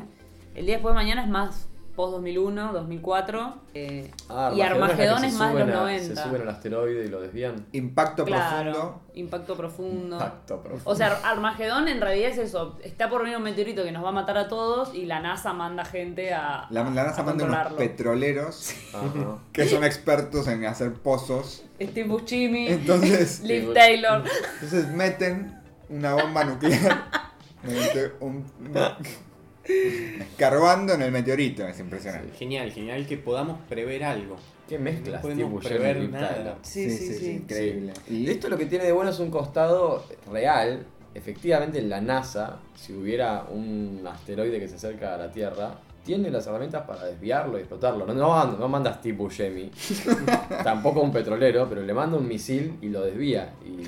[0.55, 3.53] El día después de mañana es más post 2001, 2004.
[3.73, 6.15] eh, Ah, y Armagedón que es más de los suben a- 90.
[6.15, 7.65] Se suben al asteroide y lo desvían.
[7.73, 9.01] Impacto claro, profundo.
[9.13, 10.15] impacto profundo.
[10.15, 10.89] Impacto profundo.
[10.89, 12.77] O sea, Armagedón en realidad es eso.
[12.83, 15.51] Está por venir un meteorito que nos va a matar a todos y la NASA
[15.53, 16.67] manda gente a.
[16.69, 19.37] La, la NASA a manda unos petroleros Ajá.
[19.51, 21.63] que son expertos en hacer pozos.
[21.81, 24.23] Steve Buscemi, Entonces, Liv Taylor.
[24.61, 25.60] entonces meten
[25.91, 27.03] una bomba nuclear
[27.63, 28.45] mediante un,
[29.63, 31.67] escarbando en el meteorito.
[31.67, 32.35] Es impresionante.
[32.37, 34.37] Genial, genial que podamos prever algo.
[34.67, 36.57] ¿Qué mezclas, No podemos tipo prever nada.
[36.61, 37.31] Sí, sí, sí.
[37.31, 37.93] increíble.
[38.09, 40.85] Y esto lo que tiene de bueno es un costado real.
[41.13, 46.31] Efectivamente, en la NASA, si hubiera un asteroide que se acerca a la Tierra, tiene
[46.31, 48.05] las herramientas para desviarlo y explotarlo.
[48.05, 49.69] No, no, no manda a Steve Buscemi,
[50.63, 53.53] tampoco un petrolero, pero le manda un misil y lo desvía.
[53.65, 53.83] Y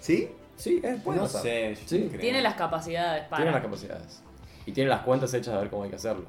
[0.00, 0.28] ¿Sí?
[0.56, 1.42] Sí, es puede no pasar.
[1.42, 1.98] sé, yo Sí.
[2.00, 2.20] no creo.
[2.20, 3.36] Tiene las capacidades para.
[3.42, 4.22] Tiene las capacidades.
[4.66, 6.26] Y tiene las cuentas hechas de ver cómo hay que hacerlo.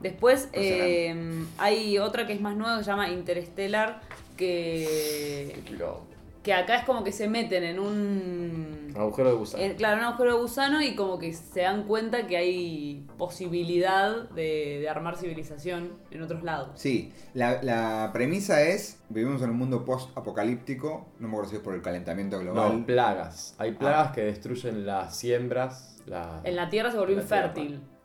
[0.00, 1.14] Después eh,
[1.58, 4.00] hay otra que es más nueva que se llama Interstellar,
[4.36, 6.06] que Qué quilombo.
[6.42, 8.94] Que acá es como que se meten en un...
[8.96, 9.62] Agujero de gusano.
[9.62, 14.28] en- claro, un agujero de gusano y como que se dan cuenta que hay posibilidad
[14.30, 16.70] de, de armar civilización en otros lados.
[16.74, 21.62] Sí, la, la premisa es, vivimos en un mundo post-apocalíptico, no me acuerdo si es
[21.62, 22.80] por el calentamiento global.
[22.80, 23.54] No, plagas.
[23.58, 25.98] Hay plagas que destruyen las siembras.
[26.06, 27.52] La, En la Tierra se volvió tierra.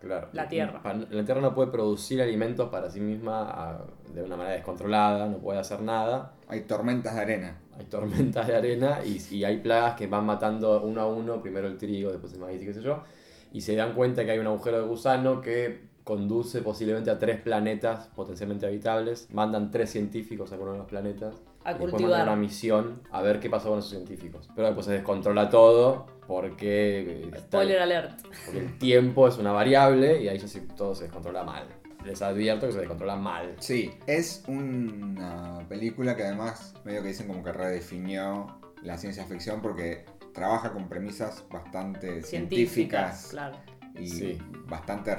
[0.06, 0.28] Claro.
[0.34, 0.82] La tierra.
[1.10, 5.40] La tierra no puede producir alimentos para sí misma ah, de una manera descontrolada, no
[5.40, 6.34] puede hacer nada.
[6.48, 7.58] Hay tormentas de arena.
[7.76, 11.68] Hay tormentas de arena y, y hay plagas que van matando uno a uno, primero
[11.68, 13.04] el trigo, después el maíz y qué sé yo.
[13.52, 17.42] Y se dan cuenta que hay un agujero de gusano que conduce posiblemente a tres
[17.42, 19.28] planetas potencialmente habitables.
[19.34, 21.34] Mandan tres científicos a uno de los planetas.
[21.66, 22.24] A y cultivar.
[22.24, 24.50] una misión a ver qué pasó con esos científicos.
[24.56, 28.22] Pero después se descontrola todo porque, eh, está- Spoiler alert.
[28.46, 31.66] porque el tiempo es una variable y ahí ya sí todo se descontrola mal.
[32.06, 33.56] Les advierto que se descontrola mal.
[33.60, 39.62] Sí, es una película que además medio que dicen como que redefinió la ciencia ficción
[39.62, 43.58] porque trabaja con premisas bastante Científicas, científicas claro.
[44.00, 44.38] y Sí.
[44.68, 45.16] bastante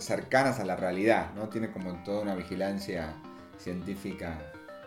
[0.00, 1.48] cercanas a la realidad, ¿no?
[1.48, 3.14] Tiene como toda una vigilancia
[3.56, 4.38] científica.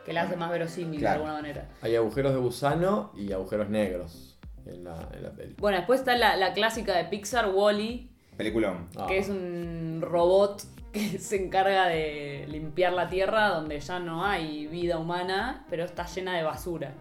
[0.05, 1.19] Que la hace más verosímil Claro.
[1.21, 1.69] de alguna manera.
[1.81, 5.55] Hay agujeros de gusano y agujeros negros en la, en la peli.
[5.59, 8.87] Bueno, después está la, la clásica de Pixar, Wally, Peliculón.
[8.97, 9.05] Ah.
[9.07, 14.67] que es un robot que se encarga de limpiar la tierra donde ya no hay
[14.67, 16.93] vida humana, pero está llena de basura.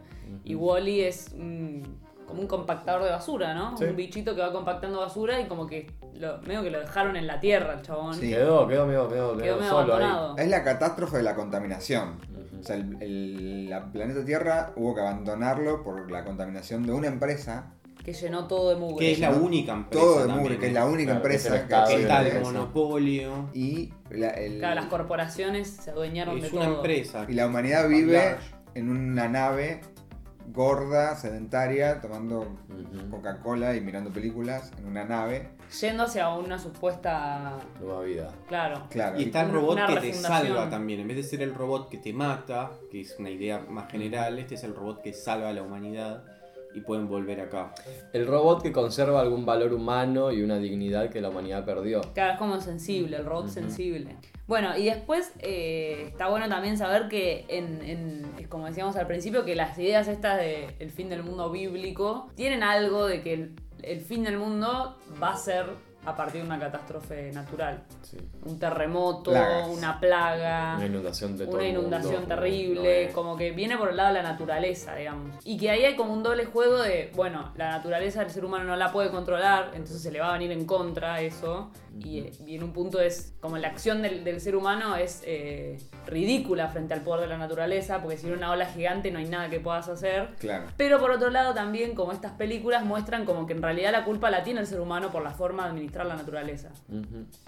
[0.45, 1.99] Y Wally es un-
[2.31, 3.77] como un compactador de basura, ¿no?
[3.77, 3.85] Sí.
[3.85, 7.27] Un bichito que va compactando basura y como que lo, medio que lo dejaron en
[7.27, 8.15] la tierra el chabón.
[8.15, 8.31] Sí.
[8.31, 10.03] Quedó, quedó medio, medio, Quedó medio solo ahí.
[10.03, 10.37] abandonado.
[10.39, 12.17] Es la catástrofe de la contaminación.
[12.59, 17.07] O sea, el, el- la planeta Tierra hubo que abandonarlo por la contaminación de una
[17.09, 17.73] empresa,
[18.05, 19.07] Que llenó todo de mugre.
[19.07, 20.03] Que es la única empresa.
[20.05, 21.89] todo de también, mugre, que es la única Claro, que es el empresa que Estado
[21.97, 22.53] Que está de sí.
[22.53, 23.51] monopolio.
[23.55, 26.61] Y la, el- Claro, las corporaciones se adueñaron de Es todo.
[26.63, 27.25] una empresa.
[27.29, 28.37] y la humanidad vive
[28.75, 29.81] en una nave
[30.49, 33.11] gorda, sedentaria, tomando Ujú.
[33.11, 35.51] Coca-Cola y mirando películas en una nave.
[35.81, 37.59] Yendo hacia una supuesta.
[37.81, 38.31] Nueva vida.
[38.49, 38.87] Claro.
[38.91, 39.21] Claro.
[39.21, 41.01] Y está el robot una que te salva también.
[41.01, 44.39] En vez de ser el robot que te mata, que es una idea más general,
[44.39, 46.25] este es el robot que salva a la humanidad
[46.75, 47.75] y pueden volver acá.
[48.13, 52.01] El robot que conserva algún valor humano y una dignidad que la humanidad perdió.
[52.15, 54.17] Claro, es como sensible, el robot sensible.
[54.47, 59.07] Bueno, y después eh, está bueno también saber que, en, en- es como decíamos al
[59.07, 63.33] principio, que las ideas estas de el fin del mundo bíblico tienen algo de que
[63.35, 63.53] el,
[63.83, 65.67] el fin del mundo va a ser
[66.05, 67.83] a partir de una catástrofe natural.
[68.03, 68.17] Sí.
[68.45, 69.69] Un terremoto, Plagas.
[69.69, 70.75] una plaga.
[70.77, 74.23] Una inundación de todo una mundo, inundación terrible, como que viene por el lado de
[74.23, 75.37] la naturaleza, digamos.
[75.45, 78.65] Y que ahí hay como un doble juego de, bueno, la naturaleza del ser humano
[78.65, 81.71] no la puede controlar, entonces se le va a venir en contra eso.
[81.99, 85.79] Y, y en un punto es, como la acción del, del ser humano es eh,
[86.07, 89.27] ridícula frente al poder de la naturaleza, porque si en una ola gigante no hay
[89.27, 90.29] nada que puedas hacer.
[90.39, 90.67] Claro.
[90.77, 94.31] Pero por otro lado también, como estas películas muestran como que en realidad la culpa
[94.31, 96.71] la tiene el ser humano por la forma de administrar la naturaleza.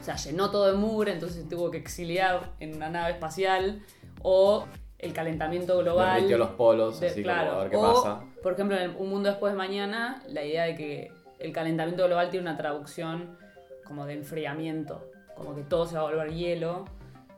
[0.00, 3.82] O sea, llenó todo de mugre, entonces se tuvo que exiliar en una nave espacial.
[4.24, 4.66] O
[4.98, 6.30] el calentamiento global.
[6.30, 7.48] Los polos, de- así claro.
[7.48, 8.20] como a ver qué o, pasa.
[8.42, 12.04] Por ejemplo, en el Un Mundo Después de Mañana, la idea de que el calentamiento
[12.06, 13.36] global tiene una traducción
[13.84, 15.10] como de enfriamiento.
[15.36, 16.84] Como que todo se va a volver hielo.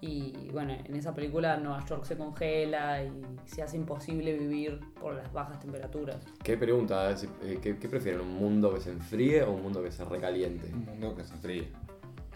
[0.00, 3.11] Y bueno, en esa película Nueva York se congela y
[3.46, 6.18] se hace imposible vivir por las bajas temperaturas.
[6.42, 7.11] ¿Qué pregunta?
[7.42, 8.20] eh, ¿Qué, qué prefieren?
[8.20, 10.68] ¿Un mundo que se enfríe o un mundo que se recaliente?
[10.74, 11.68] Un mundo que se enfríe.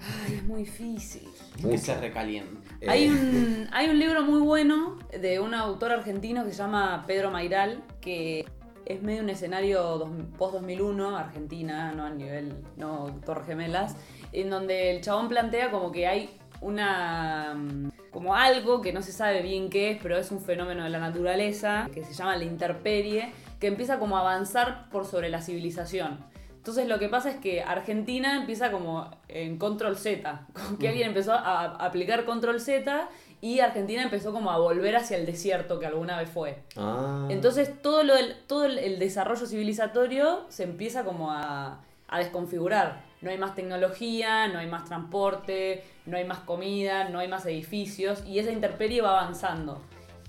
[0.01, 1.29] Ay, es muy difícil.
[1.57, 1.79] Que Mucho.
[1.79, 2.59] se recalienta.
[2.87, 7.05] Hay Eh, un, hay un libro muy bueno de un autor argentino que se llama
[7.07, 8.47] Pedro Mairal, que
[8.89, 13.97] es medio un escenario post-2001, Argentina, no a nivel, no Torre Gemelas,
[14.33, 19.13] en donde el chabón plantea como que hay una mm, como algo que no se
[19.13, 22.45] sabe bien qué es, pero es un fenómeno de la naturaleza que se llama la
[22.45, 26.19] interperie, que empieza como a avanzar por sobre la civilización.
[26.57, 31.09] Entonces lo que pasa es que Argentina empieza como en control Z, como que alguien
[31.09, 33.09] empezó a aplicar control Z
[33.41, 36.63] y Argentina empezó como a volver hacia el desierto que alguna vez fue.
[36.77, 37.27] Ah.
[37.31, 43.03] Entonces todo, lo del- todo el, desarrollo civilizatorio se empieza como a, a desconfigurar.
[43.21, 47.45] No hay más tecnología, no hay más transporte, no hay más comida, no hay más
[47.47, 49.81] edificios y esa intemperie va avanzando.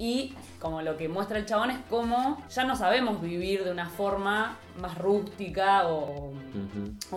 [0.01, 3.89] Y como lo que muestra el chabón es cómo ya no sabemos vivir de una
[3.89, 6.31] forma más rústica o,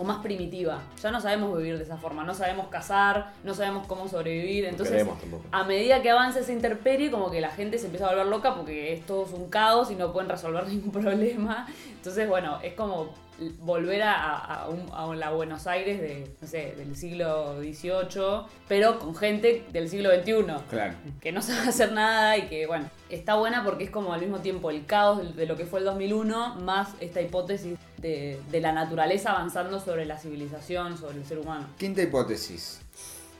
[0.03, 0.81] más primitiva.
[1.01, 4.65] Ya no sabemos vivir de esa forma, no sabemos cazar, no sabemos cómo sobrevivir.
[4.65, 5.07] Entonces,
[5.51, 8.53] a medida que avanza esa intemperie, como que la gente se empieza a volver loca
[8.53, 11.67] porque es todo un caos y no pueden resolver ningún problema.
[11.95, 13.13] Entonces, bueno, es como
[13.59, 18.99] volver a, a, un- a la Buenos Aires de, no sé, del siglo XVIII, pero
[18.99, 20.93] con gente del siglo XXI Claro.
[21.19, 24.39] que no sabe hacer nada y que, bueno, está buena porque es como al mismo
[24.39, 28.71] tiempo el caos de- lo que fue el 2001, más esta hipótesis de, de la
[28.71, 31.67] naturaleza avanzando sobre la civilización, sobre el ser humano.
[31.77, 32.81] Quinta hipótesis.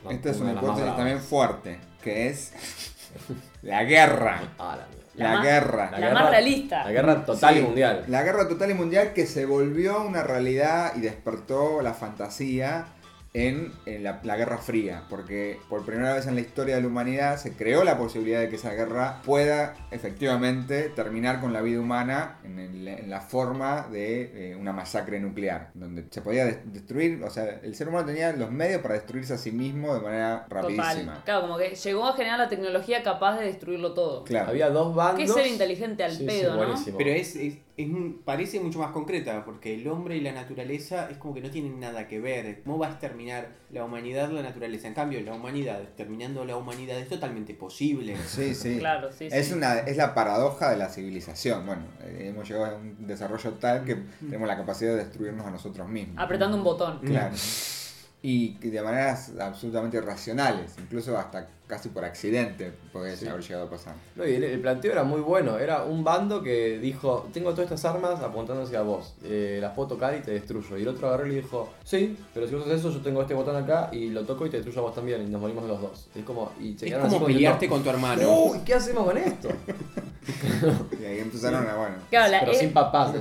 [0.03, 2.51] No, Esta es una hipótesis también fuerte, que es
[3.61, 4.41] la guerra.
[5.15, 5.29] La mierda.
[5.29, 5.99] La, más- guerra.
[5.99, 6.83] La más realista.
[6.85, 8.03] La guerra total Sí, y mundial.
[8.07, 12.85] La guerra total y mundial que se volvió una realidad y despertó la fantasía
[13.35, 16.87] en, en la, la Guerra Fría, porque por primera vez en la historia de la
[16.87, 21.79] humanidad se creó la posibilidad de que esa guerra pueda efectivamente terminar con la vida
[21.79, 26.59] humana en, el- en la forma de eh, una masacre nuclear, donde se podía des-
[26.71, 30.01] destruir, o sea, el ser humano tenía los medios para destruirse a sí mismo de
[30.01, 30.93] manera rapidísima.
[30.93, 31.23] Total.
[31.25, 34.23] Claro, como que llegó a generar la tecnología capaz de destruirlo todo.
[34.25, 34.49] Claro.
[34.51, 35.19] Había dos bandos.
[35.19, 36.57] Que ser inteligente al Sí, sí, pedo, ¿no?
[36.57, 36.97] buenísimo.
[36.97, 37.89] Pero es, es- es
[38.23, 41.79] parece mucho más concreta, porque el hombre y la naturaleza es como que no tienen
[41.79, 42.61] nada que ver.
[42.63, 44.87] ¿Cómo va a exterminar la humanidad la naturaleza?
[44.87, 48.15] En cambio, la humanidad, exterminando la humanidad, es totalmente posible.
[48.27, 48.77] Sí, sí.
[48.77, 49.53] Claro, sí, Es, sí.
[49.53, 51.65] una, es la paradoja de la civilización.
[51.65, 55.49] Bueno, eh, hemos llegado a un desarrollo tal que tenemos la capacidad de destruirnos a
[55.49, 56.15] nosotros mismos.
[56.19, 56.99] Apretando un botón.
[56.99, 57.35] Claro.
[58.21, 63.27] Y de maneras absolutamente irracionales, incluso hasta casi por accidente puede Sí.
[63.27, 63.95] haber llegado a pasar.
[64.15, 65.57] No, y el, el planteo era muy bueno.
[65.59, 69.15] Era un bando que dijo: Tengo todas estas armas apuntando hacia vos.
[69.23, 70.77] Eh, las puedo tocar y te destruyo.
[70.77, 73.21] Y el otro agarró y le dijo: Sí, pero si vos haces eso, yo tengo
[73.21, 75.21] este botón acá y lo toco y te destruyo a vos también.
[75.23, 76.07] Y nos morimos los dos.
[76.15, 76.51] Y es como.
[76.61, 78.29] Y Es como pelearte con tu hermano.
[78.31, 79.49] Uy, ¿qué hacemos con esto?
[81.01, 83.11] Y ahí empezaron a, bueno, Claro, la- Pero es, sin papás,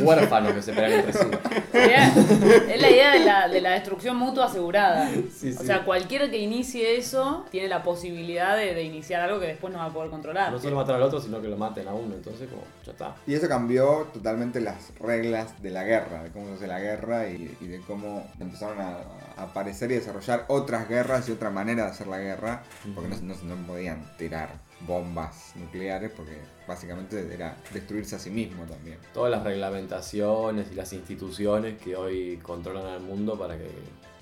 [0.00, 1.26] huérfanos que se pelean entre sí.
[1.74, 5.10] es la idea de la, de la destrucción mutua asegurada.
[5.10, 5.66] Sí, O sí.
[5.66, 9.78] sea, cualquiera que inicie eso tiene la posibilidad de, de iniciar algo que después no
[9.78, 10.52] va a poder controlar.
[10.52, 12.14] No solo matar al otro, sino que lo maten a uno.
[12.14, 13.16] Entonces, como, ya está.
[13.26, 17.28] Y eso cambió totalmente las reglas de la guerra, de cómo se hace la guerra
[17.28, 18.98] y, y de cómo empezaron a,
[19.36, 22.62] a aparecer y desarrollar otras guerras y otra manera de hacer la guerra,
[22.94, 24.50] porque no, no, no podían tirar
[24.86, 28.98] bombas nucleares, porque básicamente era destruirse a sí mismo también.
[29.12, 33.68] Todas las reglamentaciones y las instituciones que hoy controlan al mundo para que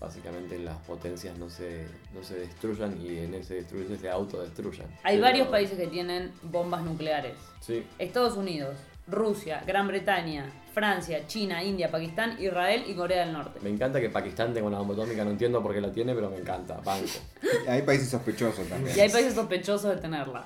[0.00, 4.86] básicamente las potencias no se, no se destruyan y en ese destruirse se autodestruyan.
[5.02, 7.34] Hay Pero- varios países que tienen bombas nucleares.
[7.60, 7.84] Sí.
[7.98, 13.58] Estados Unidos, Rusia, Gran Bretaña, Francia, China, India, Pakistán, Israel y Corea del Norte.
[13.62, 16.30] Me encanta que Pakistán tenga una bomba atómica, no entiendo por qué la tiene, pero
[16.30, 16.80] me encanta.
[16.84, 17.08] Banco.
[17.66, 18.96] Y hay países sospechosos también.
[18.96, 20.44] Y hay países sospechosos de tenerla.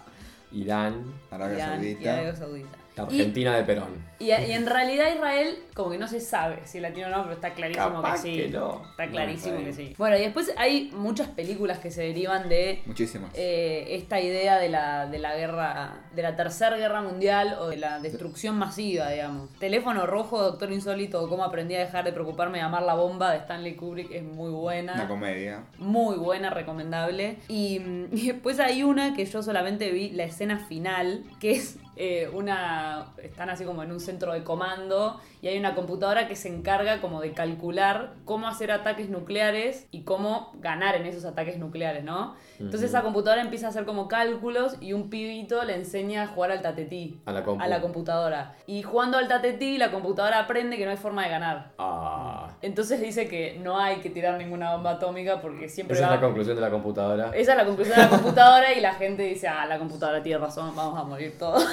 [0.53, 2.13] Irán, Arabia Irán y Saudita.
[2.15, 2.79] Arabia Saudita.
[2.97, 4.13] La Y- Argentina de Perón.
[4.19, 7.23] Y, y en realidad Israel como que no se sabe si la tiene o no,
[7.25, 8.37] pero está clarísimo Capaz que sí.
[8.37, 8.83] que no.
[8.91, 9.95] Está clarísimo No, que sí.
[9.99, 13.33] Bueno, y después hay muchas películas que se derivan de Muchísimas.
[13.35, 17.79] eh, esta idea de la, de la guerra, de la tercera guerra mundial o de
[17.79, 19.51] la destrucción masiva, digamos.
[19.59, 23.39] Teléfono rojo, Doctor Insólito, cómo aprendí a dejar de preocuparme de amar la bomba de
[23.39, 24.93] Stanley Kubrick es muy buena.
[24.95, 25.65] Una comedia.
[25.79, 27.39] Muy buena, recomendable.
[27.49, 31.79] Y, mm, y después hay una que yo solamente vi la escena final, que es
[31.97, 33.13] eh, una...
[33.23, 37.01] Están así como en un centro de comando y hay una computadora que se encarga
[37.01, 42.35] como de calcular cómo hacer ataques nucleares y cómo ganar en esos ataques nucleares, ¿no?
[42.59, 46.53] Entonces esa computadora empieza a hacer como cálculos y un pibito le enseña a jugar
[46.53, 47.21] al tatetí.
[47.27, 47.63] A la compu.
[47.63, 48.55] A la computadora.
[48.67, 51.73] Y jugando al tatetí, la computadora aprende que no hay forma de ganar.
[51.79, 52.51] Ah.
[52.63, 56.21] Entonces dice que no hay que tirar ninguna bomba atómica porque siempre Esa es la
[56.21, 57.31] conclusión de la computadora.
[57.35, 60.39] esa es la conclusión de la computadora y la gente dice, ah, la computadora tiene
[60.39, 61.65] razón, vamos a morir todos.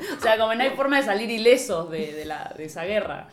[0.18, 3.28] o sea, como no hay forma de salir ilesos de, de la, de esa guerra,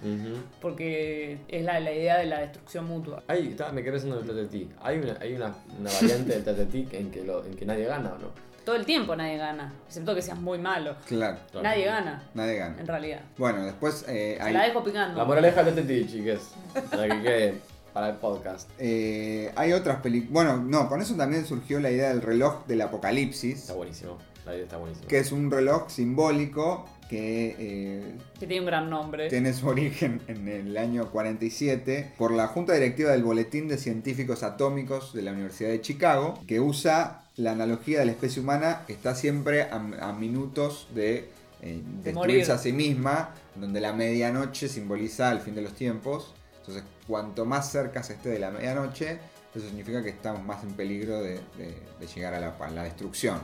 [0.62, 3.24] porque es la, la idea de la destrucción mutua.
[3.28, 4.72] Ahí está, me quedé pensando en el TTT.
[4.82, 8.14] Hay una, hay una, una variante del TTT en que, lo, en que nadie gana,
[8.14, 8.48] ¿o no?
[8.66, 10.98] Todo el tiempo nadie gana, excepto que seas muy malo.
[11.08, 11.38] Claro.
[11.52, 11.64] Claro.
[11.64, 12.76] Nadie gana, Nadie gana.
[12.80, 13.22] en realidad.
[13.38, 15.18] Bueno, después eh, Se hay, la dejo picando.
[15.18, 16.52] La moraleja del TTT, chiques.
[16.92, 17.54] Para que quede
[17.94, 18.70] para el podcast.
[18.78, 20.34] eh, hay otras películas.
[20.34, 24.18] Bueno, no, con eso también surgió la idea del reloj del apocalipsis, Está buenísimo.
[24.48, 25.08] La idea está buenísima.
[25.08, 29.30] que es un reloj simbólico que eh, Que tiene un gran nombre.
[29.30, 34.44] tiene su origen en el año 47 por la Junta Directiva del Boletín de Científicos
[34.44, 38.94] Atómicos de la Universidad de Chicago, que usa la analogía de la especie humana que
[38.94, 41.30] está siempre a, a minutos de
[41.62, 42.52] eh, De destruirse morir.
[42.52, 46.34] a sí misma, donde la medianoche simboliza el fin de los tiempos.
[46.60, 49.20] Entonces, cuanto más cerca se esté de la medianoche,
[49.58, 52.84] eso significa que estamos más en peligro de, de- de llegar a la, a la
[52.84, 53.40] destrucción.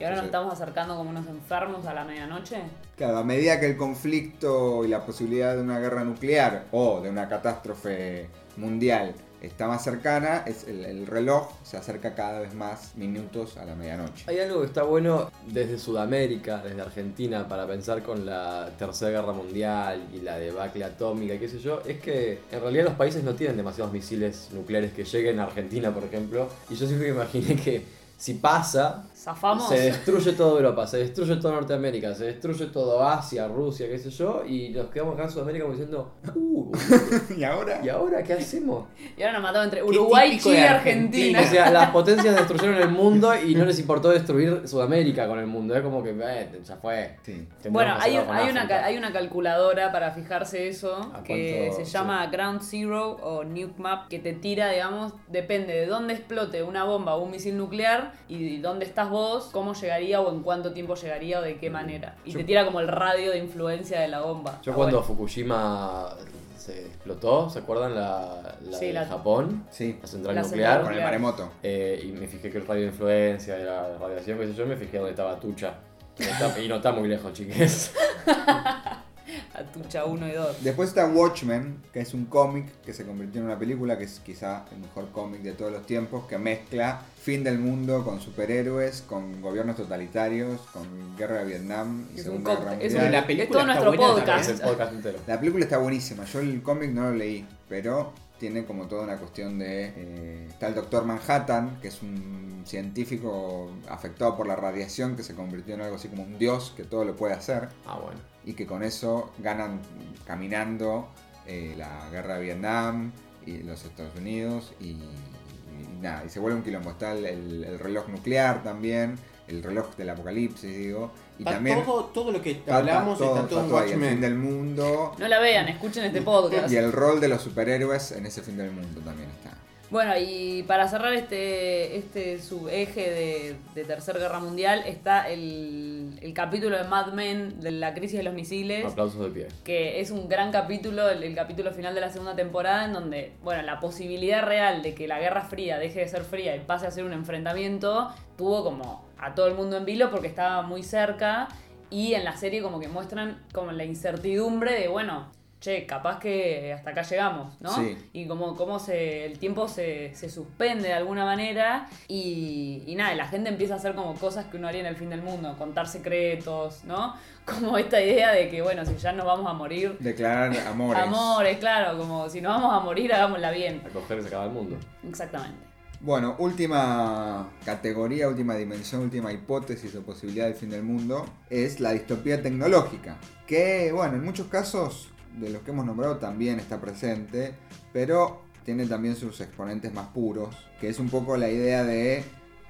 [0.00, 2.60] Y ahora nos estamos acercando como unos enfermos a la medianoche.
[2.96, 7.10] Claro, a medida que el conflicto y la posibilidad de una guerra nuclear o de
[7.10, 12.96] una catástrofe mundial está más cercana, es el, el reloj se acerca cada vez más
[12.96, 14.24] minutos a la medianoche.
[14.26, 19.32] Hay algo que está bueno desde Sudamérica, desde Argentina, para pensar con la Tercera Guerra
[19.32, 23.22] Mundial y la debacle atómica y qué sé yo, es que en realidad los países
[23.22, 26.48] no tienen demasiados misiles nucleares que lleguen a Argentina, por ejemplo.
[26.70, 29.68] Y yo siempre imaginé que si pasa, Zafamos.
[29.68, 34.10] se destruye toda Europa, se destruye toda Norteamérica, se destruye todo Asia, Rusia, qué sé
[34.10, 36.72] yo, y nos quedamos acá en Sudamérica como diciendo, uh,
[37.38, 37.80] ¿Y ahora?
[37.80, 38.86] ¿y ahora qué hacemos?
[39.16, 41.38] Y ahora nos matamos entre Uruguay, Chile y Argentina.
[41.38, 41.40] Argentina.
[41.42, 45.46] O sea, las potencias destruyeron el mundo y no les importó destruir Sudamérica con el
[45.46, 45.76] mundo.
[45.76, 47.18] Es como que, eh, ya fue.
[47.22, 47.46] Sí.
[47.70, 51.84] Bueno, hay, una, hay una calculadora para fijarse eso ¿A que cuánto?
[51.84, 56.64] se llama Ground Zero o Nuke Map que te tira, digamos, depende de dónde explote
[56.64, 60.72] una bomba o un misil nuclear y dónde estás vos, cómo llegaría o en cuánto
[60.72, 62.16] tiempo llegaría o de qué manera.
[62.24, 64.52] Y Yo- te tira como el radio de influencia de la bomba.
[64.62, 65.02] Yo Está cuando bueno.
[65.06, 66.10] Fukushima
[66.56, 69.64] se explotó, ¿se acuerdan la, la Sí, de la- Japón?
[69.70, 70.82] Sí, La central La nuclear.
[70.82, 71.50] con el maremoto.
[71.62, 74.66] Eh, y me fijé que el radio de influencia, de la radiación, qué sé yo,
[74.66, 75.74] me fijé dónde estaba Tucha.
[76.18, 77.94] Y no está, y no está muy lejos, chiques.
[79.54, 80.64] A Tucha 1 y 2.
[80.64, 84.20] Después está Watchmen, que es un cómic que se convirtió en una película, que es
[84.20, 89.02] quizá el mejor cómic de todos los tiempos, que mezcla fin del mundo con superhéroes,
[89.02, 93.12] con gobiernos totalitarios, con guerra de Vietnam y Es un Segunda Guerra cóctel, es Mundial.
[93.12, 94.50] La película es todo está nuestro buena podcast.
[94.50, 95.18] Es el podcast entero.
[95.26, 99.16] La película está buenísima, yo el cómic no lo leí, pero tiene como toda una
[99.16, 99.92] cuestión de...
[99.96, 105.34] eh, está el Doctor Manhattan, que es un científico afectado por la radiación que se
[105.34, 108.20] convirtió en algo así como un dios que todo lo puede hacer Ah, bueno.
[108.44, 109.80] y que con eso ganan
[110.26, 111.08] caminando
[111.46, 113.12] eh, la guerra de Vietnam
[113.46, 116.90] y los Estados Unidos y, y nada, y se vuelve un quilombo.
[116.90, 119.16] Está el, el- el reloj nuclear también,
[119.48, 123.36] el reloj del apocalipsis, digo, y Está también todo, todo lo que está- hablamos todo,
[123.36, 126.70] está todo en todo ahí, el fin del mundo No la vean, escuchen este podcast.
[126.72, 129.56] y el rol de los superhéroes en ese fin del mundo también está.
[129.90, 136.34] Bueno, y para cerrar este, este subeje de, de Tercera Guerra Mundial está el, el
[136.34, 139.48] capítulo de Mad Men de la crisis de los misiles, Aplausos de pie.
[139.64, 143.32] que es un gran capítulo, el, el capítulo final de la segunda temporada, en donde,
[143.42, 146.86] bueno, la posibilidad real de que la Guerra Fría deje de ser fría y pase
[146.86, 150.82] a ser un enfrentamiento, tuvo como a todo el mundo en vilo porque estaba muy
[150.82, 151.48] cerca
[151.90, 155.26] y en la serie como que muestran como la incertidumbre de, bueno,
[155.60, 157.70] che, capaz que hasta acá llegamos, ¿no?
[157.74, 157.96] Sí.
[158.12, 163.14] Y como, como se, el tiempo se, se suspende de alguna manera y, y nada,
[163.14, 165.54] la gente empieza a hacer como cosas que uno haría en el fin del mundo,
[165.58, 167.14] contar secretos, ¿no?
[167.48, 171.02] Como esta idea de que, bueno, si ya nos vamos a morir, Declarar amores.
[171.02, 173.82] amores, claro, como si nos vamos a morir, hagámosla bien.
[173.86, 174.76] A coger y se acaba el mundo.
[175.08, 175.67] Exactamente.
[176.00, 181.92] Bueno, última categoría, última dimensión, última hipótesis o posibilidad del fin del mundo es la
[181.92, 183.16] distopía tecnológica.
[183.48, 187.54] Que, bueno, en muchos casos de los que hemos nombrado también está presente,
[187.92, 192.22] pero tiene también sus exponentes más puros, que es un poco la idea de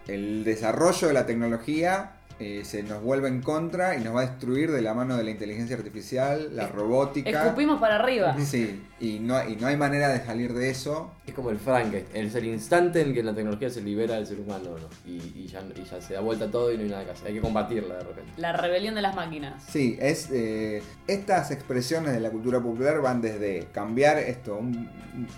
[0.06, 4.26] el desarrollo de la tecnología eh, se nos vuelve en contra y nos va a
[4.26, 7.44] destruir de la mano de la inteligencia artificial, la Es- robótica.
[7.44, 8.36] Escupimos para arriba.
[8.38, 11.10] Sí, y no, y no hay manera de salir de eso.
[11.26, 14.40] Es como el Frankenstein, es el instante en que la tecnología se libera del ser
[14.40, 14.88] humano ¿no?
[15.10, 17.28] y, y ya, y ya se da vuelta todo y no hay nada que hacer.
[17.28, 18.32] Hay que combatirla de repente.
[18.36, 19.62] La rebelión de las máquinas.
[19.68, 24.88] Sí, es eh, estas expresiones de la cultura popular van desde cambiar esto, un-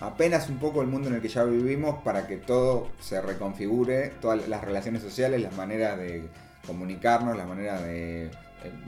[0.01, 4.12] apenas un poco el mundo en el que ya vivimos para que todo se reconfigure,
[4.20, 6.24] todas las relaciones sociales, las maneras de
[6.70, 8.30] comunicarnos, las maneras de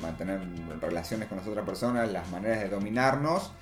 [0.01, 0.39] mantener
[0.80, 3.53] relaciones con las otras personas, las maneras de dominarnos,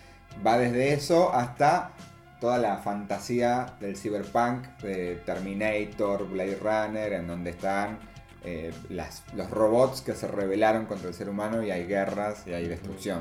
[0.47, 1.93] va desde eso hasta
[2.39, 7.99] toda la fantasía del cyberpunk, de Terminator, Blade Runner, en donde están
[8.45, 12.53] eh, las- los robots que se rebelaron contra el ser humano y hay guerras y
[12.55, 13.21] hay destrucción.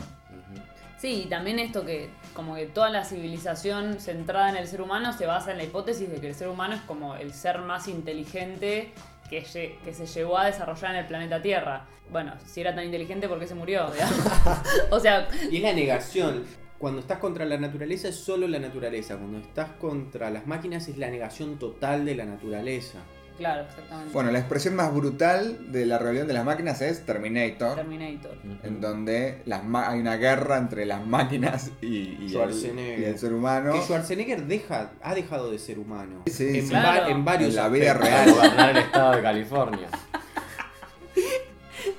[0.98, 5.12] Sí, y también esto que como que toda la civilización centrada en el ser humano
[5.12, 7.88] se basa en la hipótesis de que el ser humano es como el ser más
[7.90, 8.94] inteligente
[9.30, 11.86] que, que se llegó a desarrollar en el planeta Tierra.
[12.12, 13.92] Bueno, si era tan inteligente, ¿por qué se murió?
[14.92, 16.46] o sea, Y es la negación.
[16.78, 19.18] Cuando estás contra la naturaleza es solo la naturaleza.
[19.18, 23.00] Cuando estás contra las máquinas es la negación total de la naturaleza.
[23.40, 24.14] Claro, exactamente.
[24.14, 28.38] Bueno, la expresión más brutal de la rebelión de las máquinas es Terminator, Terminator.
[28.64, 33.00] en donde las ma- hay una guerra entre las máquinas y, y el, Schwarzenegger.
[33.00, 33.74] y el ser humano.
[33.74, 36.24] Que Schwarzenegger deja, ha dejado de ser humano.
[36.28, 36.74] Sí, en, sí.
[36.74, 37.08] va- Claro.
[37.08, 38.32] en varios En la vida real.
[38.36, 39.88] gobernar el estado de California.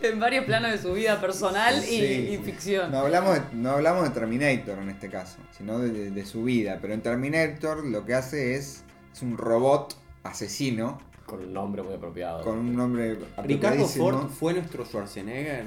[0.02, 2.90] En varios planos de su vida personal y, ficción.
[2.90, 6.44] No hablamos, de, no hablamos de Terminator en este caso, sino de, de- de su
[6.44, 6.78] vida.
[6.80, 10.98] Pero en Terminator lo que hace es es un robot asesino
[11.30, 12.42] Con un nombre muy apropiado.
[12.42, 13.86] con un nombre Ricardo.
[13.86, 15.66] Ford fue nuestro Schwarzenegger.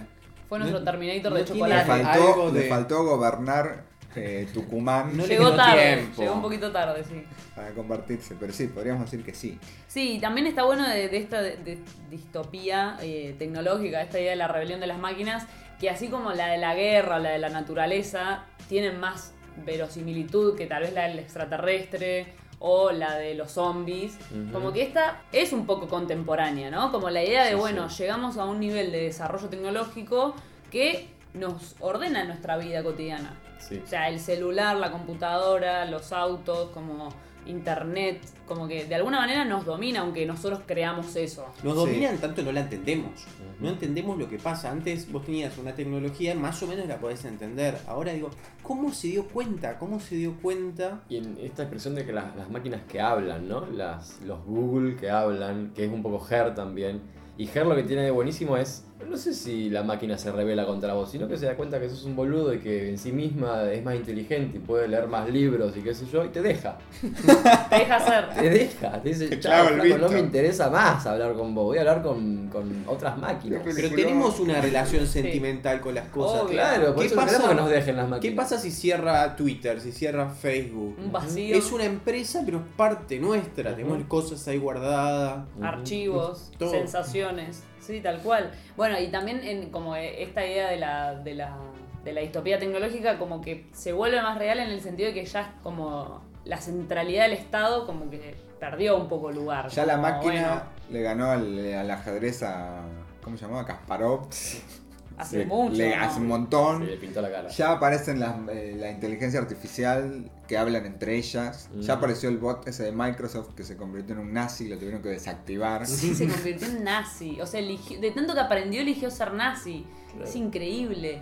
[0.50, 1.92] Fue nuestro No- Terminator no de tiene Le chocolate.
[1.92, 6.22] algo faltó, de- le faltó gobernar eh, Tucumán No le Llegó tarde, tiempo.
[6.22, 7.24] llegó un poquito tarde, sí.
[7.56, 9.58] para convertirse, pero sí, podríamos decir que sí.
[9.88, 11.80] Sí, también está bueno de, de esta de- de
[12.12, 15.48] distopía eh, tecnológica, esta idea de la rebelión de las máquinas,
[15.80, 19.34] que así como la de la guerra o la de la naturaleza, tienen más
[19.66, 22.28] verosimilitud que tal vez la del extraterrestre
[22.66, 24.18] o la de los zombies.
[24.54, 26.94] Como que esta es un poco contemporánea, ¿no?
[26.94, 28.04] Como la idea de, Sí, bueno, sí.
[28.04, 30.34] llegamos a un nivel de desarrollo tecnológico
[30.72, 33.38] que nos ordena nuestra vida cotidiana.
[33.60, 33.82] Sí.
[33.84, 37.10] O sea, el celular, la computadora, los autos, como
[37.46, 41.46] internet, como que de alguna manera nos domina, aunque nosotros creamos eso.
[41.64, 41.80] Nos Sí.
[41.80, 43.26] dominan tanto no la entendemos.
[43.60, 44.72] No entendemos lo que pasa.
[44.72, 47.78] Antes vos tenías una tecnología, más o menos la podés entender.
[47.88, 48.30] Ahora digo,
[48.62, 49.78] ¿cómo se dio cuenta?
[49.80, 51.02] ¿Cómo se dio cuenta?
[51.10, 53.66] Y en esta expresión de que las, las máquinas que hablan, ¿no?
[53.68, 57.02] Las, los Google que hablan, que es un poco Her también.
[57.38, 60.66] Y Her lo que tiene de buenísimo es, no sé si la máquina se revela
[60.66, 63.12] contra vos, sino que se da cuenta que sos un boludo y que en sí
[63.12, 66.42] misma es más inteligente y puede leer más libros y qué sé yo, y te
[66.42, 66.78] deja.
[67.70, 68.30] Te deja hacer.
[68.36, 70.10] Te deja, te dice, chao, flaco, no visto".
[70.10, 73.62] me interesa más hablar con vos, voy a hablar con, con otras máquinas.
[73.64, 76.42] Pero tenemos una relación sentimental con las cosas.
[76.44, 76.52] Obvio.
[76.54, 78.22] Claro, por ¿Qué eso pasa- queremos que nos dejen las máquinas.
[78.32, 80.96] ¿Qué pasa si cierra Twitter, si cierra Facebook?
[81.04, 83.72] Un vacío, Es una empresa, pero es parte nuestra.
[83.72, 83.78] Ujú.
[83.78, 85.46] Tenemos cosas ahí guardadas.
[85.62, 87.64] Archivos, sensaciones.
[87.86, 88.52] Sí, tal cual.
[88.78, 91.58] Bueno, y también en como esta idea de la, de la
[92.04, 95.26] de la distopía tecnológica como que se vuelve más real en el sentido de que
[95.26, 99.70] ya es como la centralidad del Estado como que perdió un poco lugar.
[99.70, 102.82] Ya la máquina bueno, le ganó al, al ajedrez a.
[103.24, 103.66] ¿Cómo se llamaba?
[103.66, 104.28] Kasparov.
[105.18, 105.76] hace Le- mucho.
[105.76, 106.02] le- ¿no?
[106.04, 106.86] hace un Sí, montón.
[106.86, 107.50] le pintó la cara.
[107.50, 111.70] Ya aparecen las, eh, la inteligencia artificial que hablan entre ellas.
[111.80, 115.02] Ya apareció el bot ese de Microsoft que se convirtió en un nazi, lo tuvieron
[115.02, 115.86] que desactivar.
[115.88, 117.40] Sí, se convirtió en nazi.
[117.42, 119.86] O sea, eligió- de tanto que aprendió, eligió ser nazi.
[120.22, 121.22] Es increíble.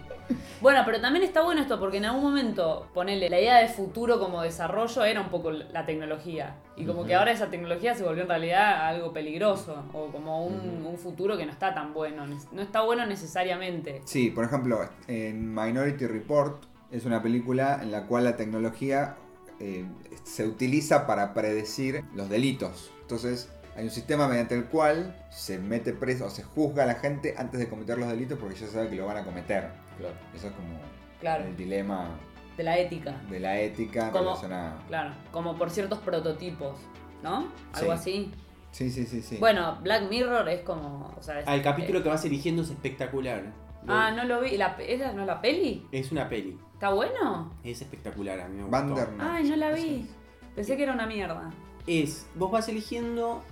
[0.59, 4.19] Bueno, pero también está bueno esto porque en algún momento, ponele, la idea de futuro
[4.19, 6.55] como desarrollo era un poco la tecnología.
[6.75, 9.83] Y como que ahora esa tecnología se volvió en realidad algo peligroso.
[9.93, 12.25] O como un futuro que no está tan bueno.
[12.51, 14.01] No está bueno necesariamente.
[14.05, 19.15] Sí, por ejemplo, en Minority Report es una película en la cual la tecnología
[19.59, 19.85] eh,
[20.23, 22.91] se utiliza para predecir los delitos.
[23.01, 26.95] Entonces, hay un sistema mediante el cual se mete preso o se juzga a la
[26.95, 29.69] gente antes de cometer los delitos porque ya sabe que lo van a cometer.
[29.97, 30.15] Claro.
[30.35, 30.79] Eso es como
[31.19, 32.09] Claro, el dilema
[32.57, 33.15] de la ética.
[33.29, 34.83] de la ética en Como- relación a...
[34.87, 36.77] Claro, como por ciertos prototipos.
[37.23, 37.51] ¿No?
[37.73, 37.99] Algo Sí.
[37.99, 38.31] así.
[38.71, 39.37] Sí, sí, sí, sí.
[39.37, 41.13] Bueno, Black Mirror es como.
[41.17, 43.43] O sea, es- Ah, el capítulo que vas eligiendo es espectacular.
[43.85, 44.57] Lo- Ah, no lo vi.
[44.57, 45.85] ¿La, ¿Esa no es la peli?
[45.91, 46.57] Es una peli.
[46.73, 47.53] ¿Está bueno?
[47.63, 49.07] Es espectacular, a mí me gustó.
[49.19, 50.09] Ay, no la vi.
[50.55, 51.51] Pensé que era una mierda.
[51.87, 53.43] Es, vos vas eligiendo.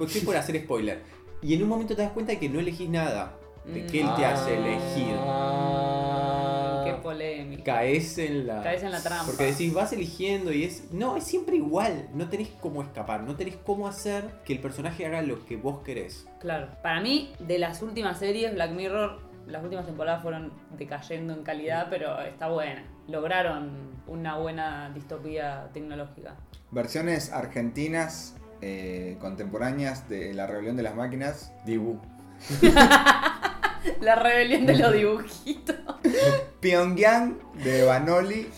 [0.00, 1.02] Estoy por hacer spoiler.
[1.42, 3.36] Y en un momento te das cuenta de que no elegís nada.
[3.64, 3.86] De Mm.
[3.88, 5.14] que él te hace elegir.
[5.18, 6.82] Ah.
[6.86, 7.64] Qué polémica.
[7.64, 8.62] Caes en la.
[8.62, 9.26] Caes en la trampa.
[9.26, 10.92] Porque decís, vas eligiendo y es.
[10.92, 12.08] No, es siempre igual.
[12.14, 13.22] No tenés cómo escapar.
[13.24, 16.26] No tenés cómo hacer que el personaje haga lo que vos querés.
[16.40, 16.68] Claro.
[16.82, 21.88] Para mí, de las últimas series, Black Mirror, las últimas temporadas fueron decayendo en calidad,
[21.90, 22.84] pero está buena.
[23.08, 23.70] Lograron
[24.06, 26.36] una buena distopía tecnológica.
[26.70, 31.52] Versiones argentinas eh, contemporáneas de La Rebelión de las Máquinas.
[31.64, 32.00] Dibu.
[34.00, 35.76] La rebelión de los dibujitos.
[36.60, 38.48] Pyongyang de Banoli,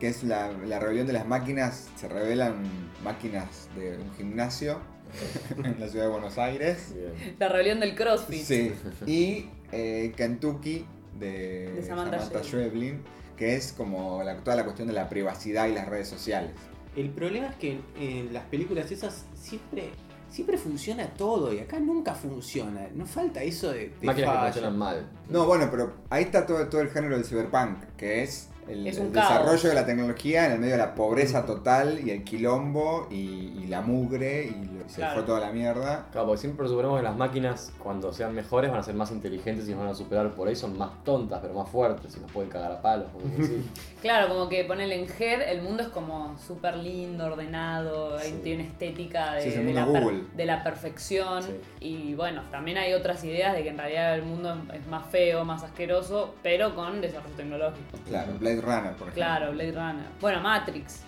[0.00, 1.88] que es la, la rebelión de las máquinas.
[1.96, 2.64] Se revelan
[3.04, 4.80] máquinas de un gimnasio
[5.64, 6.94] en la ciudad de Buenos Aires.
[6.94, 7.36] Bien.
[7.38, 8.42] La rebelión del CrossFit.
[8.42, 8.72] Sí.
[9.06, 10.86] Y eh, Kentucky
[11.18, 13.02] de, De Samantha Schweblin,
[13.36, 16.50] que es como la- toda la cuestión de la privacidad y las redes sociales.
[16.96, 19.90] El problema es que en las películas esas siempre.
[20.28, 22.88] Siempre funciona todo y acá nunca funciona.
[22.94, 23.90] No falta eso de.
[24.00, 25.06] de Máquinas que funcionan mal.
[25.28, 28.98] No, bueno, pero ahí está todo, todo el género del cyberpunk, que es el, Es
[28.98, 29.28] un el caos.
[29.30, 33.14] desarrollo de la tecnología en el medio de la pobreza total y el quilombo y,
[33.62, 35.14] y la mugre y lo- se Claro.
[35.14, 36.06] fue toda la mierda.
[36.12, 39.66] Claro, porque siempre suponemos que las máquinas, cuando sean mejores, van a ser más inteligentes
[39.68, 40.30] y nos van a superar.
[40.34, 43.08] Por ahí son más tontas, pero más fuertes y nos pueden cagar a palos.
[43.12, 43.64] cosas así.
[44.02, 48.40] Claro, como que ponele en Her, el mundo es como súper lindo, ordenado, Sí.
[48.42, 50.22] tiene una estética de, Sí, es el de mundo la per- Google.
[50.34, 51.42] de la perfección.
[51.42, 51.52] Sí.
[51.80, 55.44] Y bueno, también hay otras ideas de que en realidad el mundo es más feo,
[55.44, 57.96] más asqueroso, pero con desarrollo tecnológico.
[58.08, 59.14] Claro, Blade Runner, por ejemplo.
[59.14, 60.04] Claro, Blade Runner.
[60.20, 61.04] Bueno, Matrix.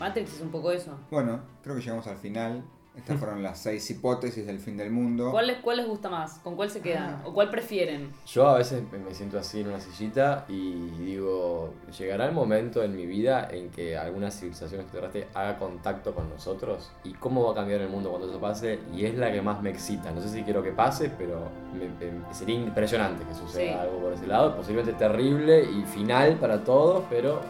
[0.00, 0.98] Matrix es un poco eso.
[1.10, 2.64] Bueno, creo que llegamos al final
[2.96, 5.32] Estas fueron las seis hipótesis del fin del mundo.
[5.32, 6.38] ¿Cuál les, cuál les gusta más?
[6.44, 7.20] ¿Con cuál se quedan?
[7.22, 7.22] Ah.
[7.26, 8.12] ¿O cuál prefieren?
[8.24, 12.94] Yo a veces me siento así en una sillita y digo, llegará el momento en
[12.94, 17.54] mi vida en que alguna civilización extraterrestre haga contacto con nosotros y cómo va a
[17.56, 20.12] cambiar el mundo cuando eso pase y es la que más me excita.
[20.12, 23.76] No sé si quiero que pase, pero me- me- sería impresionante que suceda Sí.
[23.76, 27.40] algo por ese lado, posiblemente terrible y final para todos, pero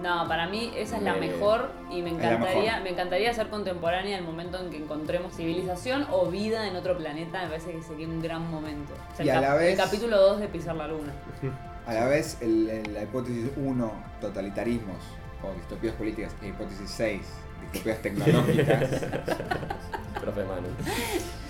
[0.00, 2.82] No, para mí esa es la Me- mejor y me encantaría, mejor.
[2.82, 7.42] me encantaría ser contemporánea el momento en que encontremos civilización o vida en otro planeta.
[7.42, 8.94] Me parece que sería un gran momento.
[9.12, 11.12] O sea, Y el, a la vez- el capítulo 2 de Pisar la Luna.
[11.86, 14.98] A la vez, el- el- la hipótesis 1, totalitarismos
[15.42, 17.20] o distopías políticas, e hipótesis 6,
[17.72, 18.88] distopías tecnológicas,
[20.20, 20.68] profe Manu.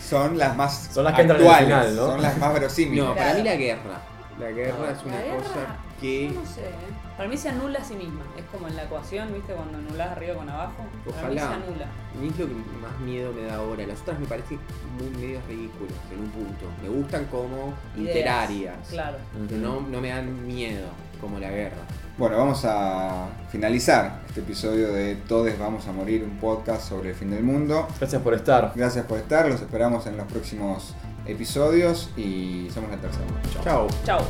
[0.02, 2.06] son las más Son las que entran en el actuales, final, ¿no?
[2.12, 3.04] son las más verosímiles.
[3.04, 4.00] No, para mí la guerra.
[4.42, 4.90] La guerra No.
[4.90, 5.66] es una cosa
[6.00, 6.28] que.
[6.32, 6.72] yo no sé, ¿eh?
[7.16, 8.22] Para mí se anula a sí misma.
[8.36, 9.52] Es como en la ecuación, ¿viste?
[9.52, 10.84] Cuando anulás arriba con abajo.
[11.14, 11.54] Para mí se Ojalá.
[11.56, 11.84] anula.
[11.86, 13.86] A mí es lo que más miedo me da ahora.
[13.86, 14.58] Las otras me parecen
[14.98, 16.66] muy medio ridículas en un punto.
[16.82, 18.14] Me gustan como Ideas.
[18.16, 18.88] literarias.
[18.90, 19.18] Claro.
[19.50, 20.88] No, no me dan miedo
[21.20, 21.76] como la guerra.
[22.18, 27.14] Bueno, vamos a finalizar este episodio de Todes vamos a morir, un podcast sobre el
[27.14, 27.86] fin del mundo.
[27.98, 28.72] Gracias por estar.
[28.74, 30.94] Gracias por estar, los esperamos en los próximos
[31.26, 33.26] episodios y somos la tercera.
[33.64, 33.88] Chao.
[34.04, 34.18] Chao.
[34.20, 34.26] Chao.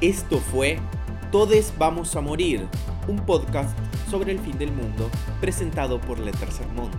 [0.00, 0.78] Esto fue
[1.32, 2.68] Todes vamos a morir,
[3.08, 3.76] un podcast
[4.10, 5.10] sobre el fin del mundo
[5.40, 6.94] presentado por Letter Sermont.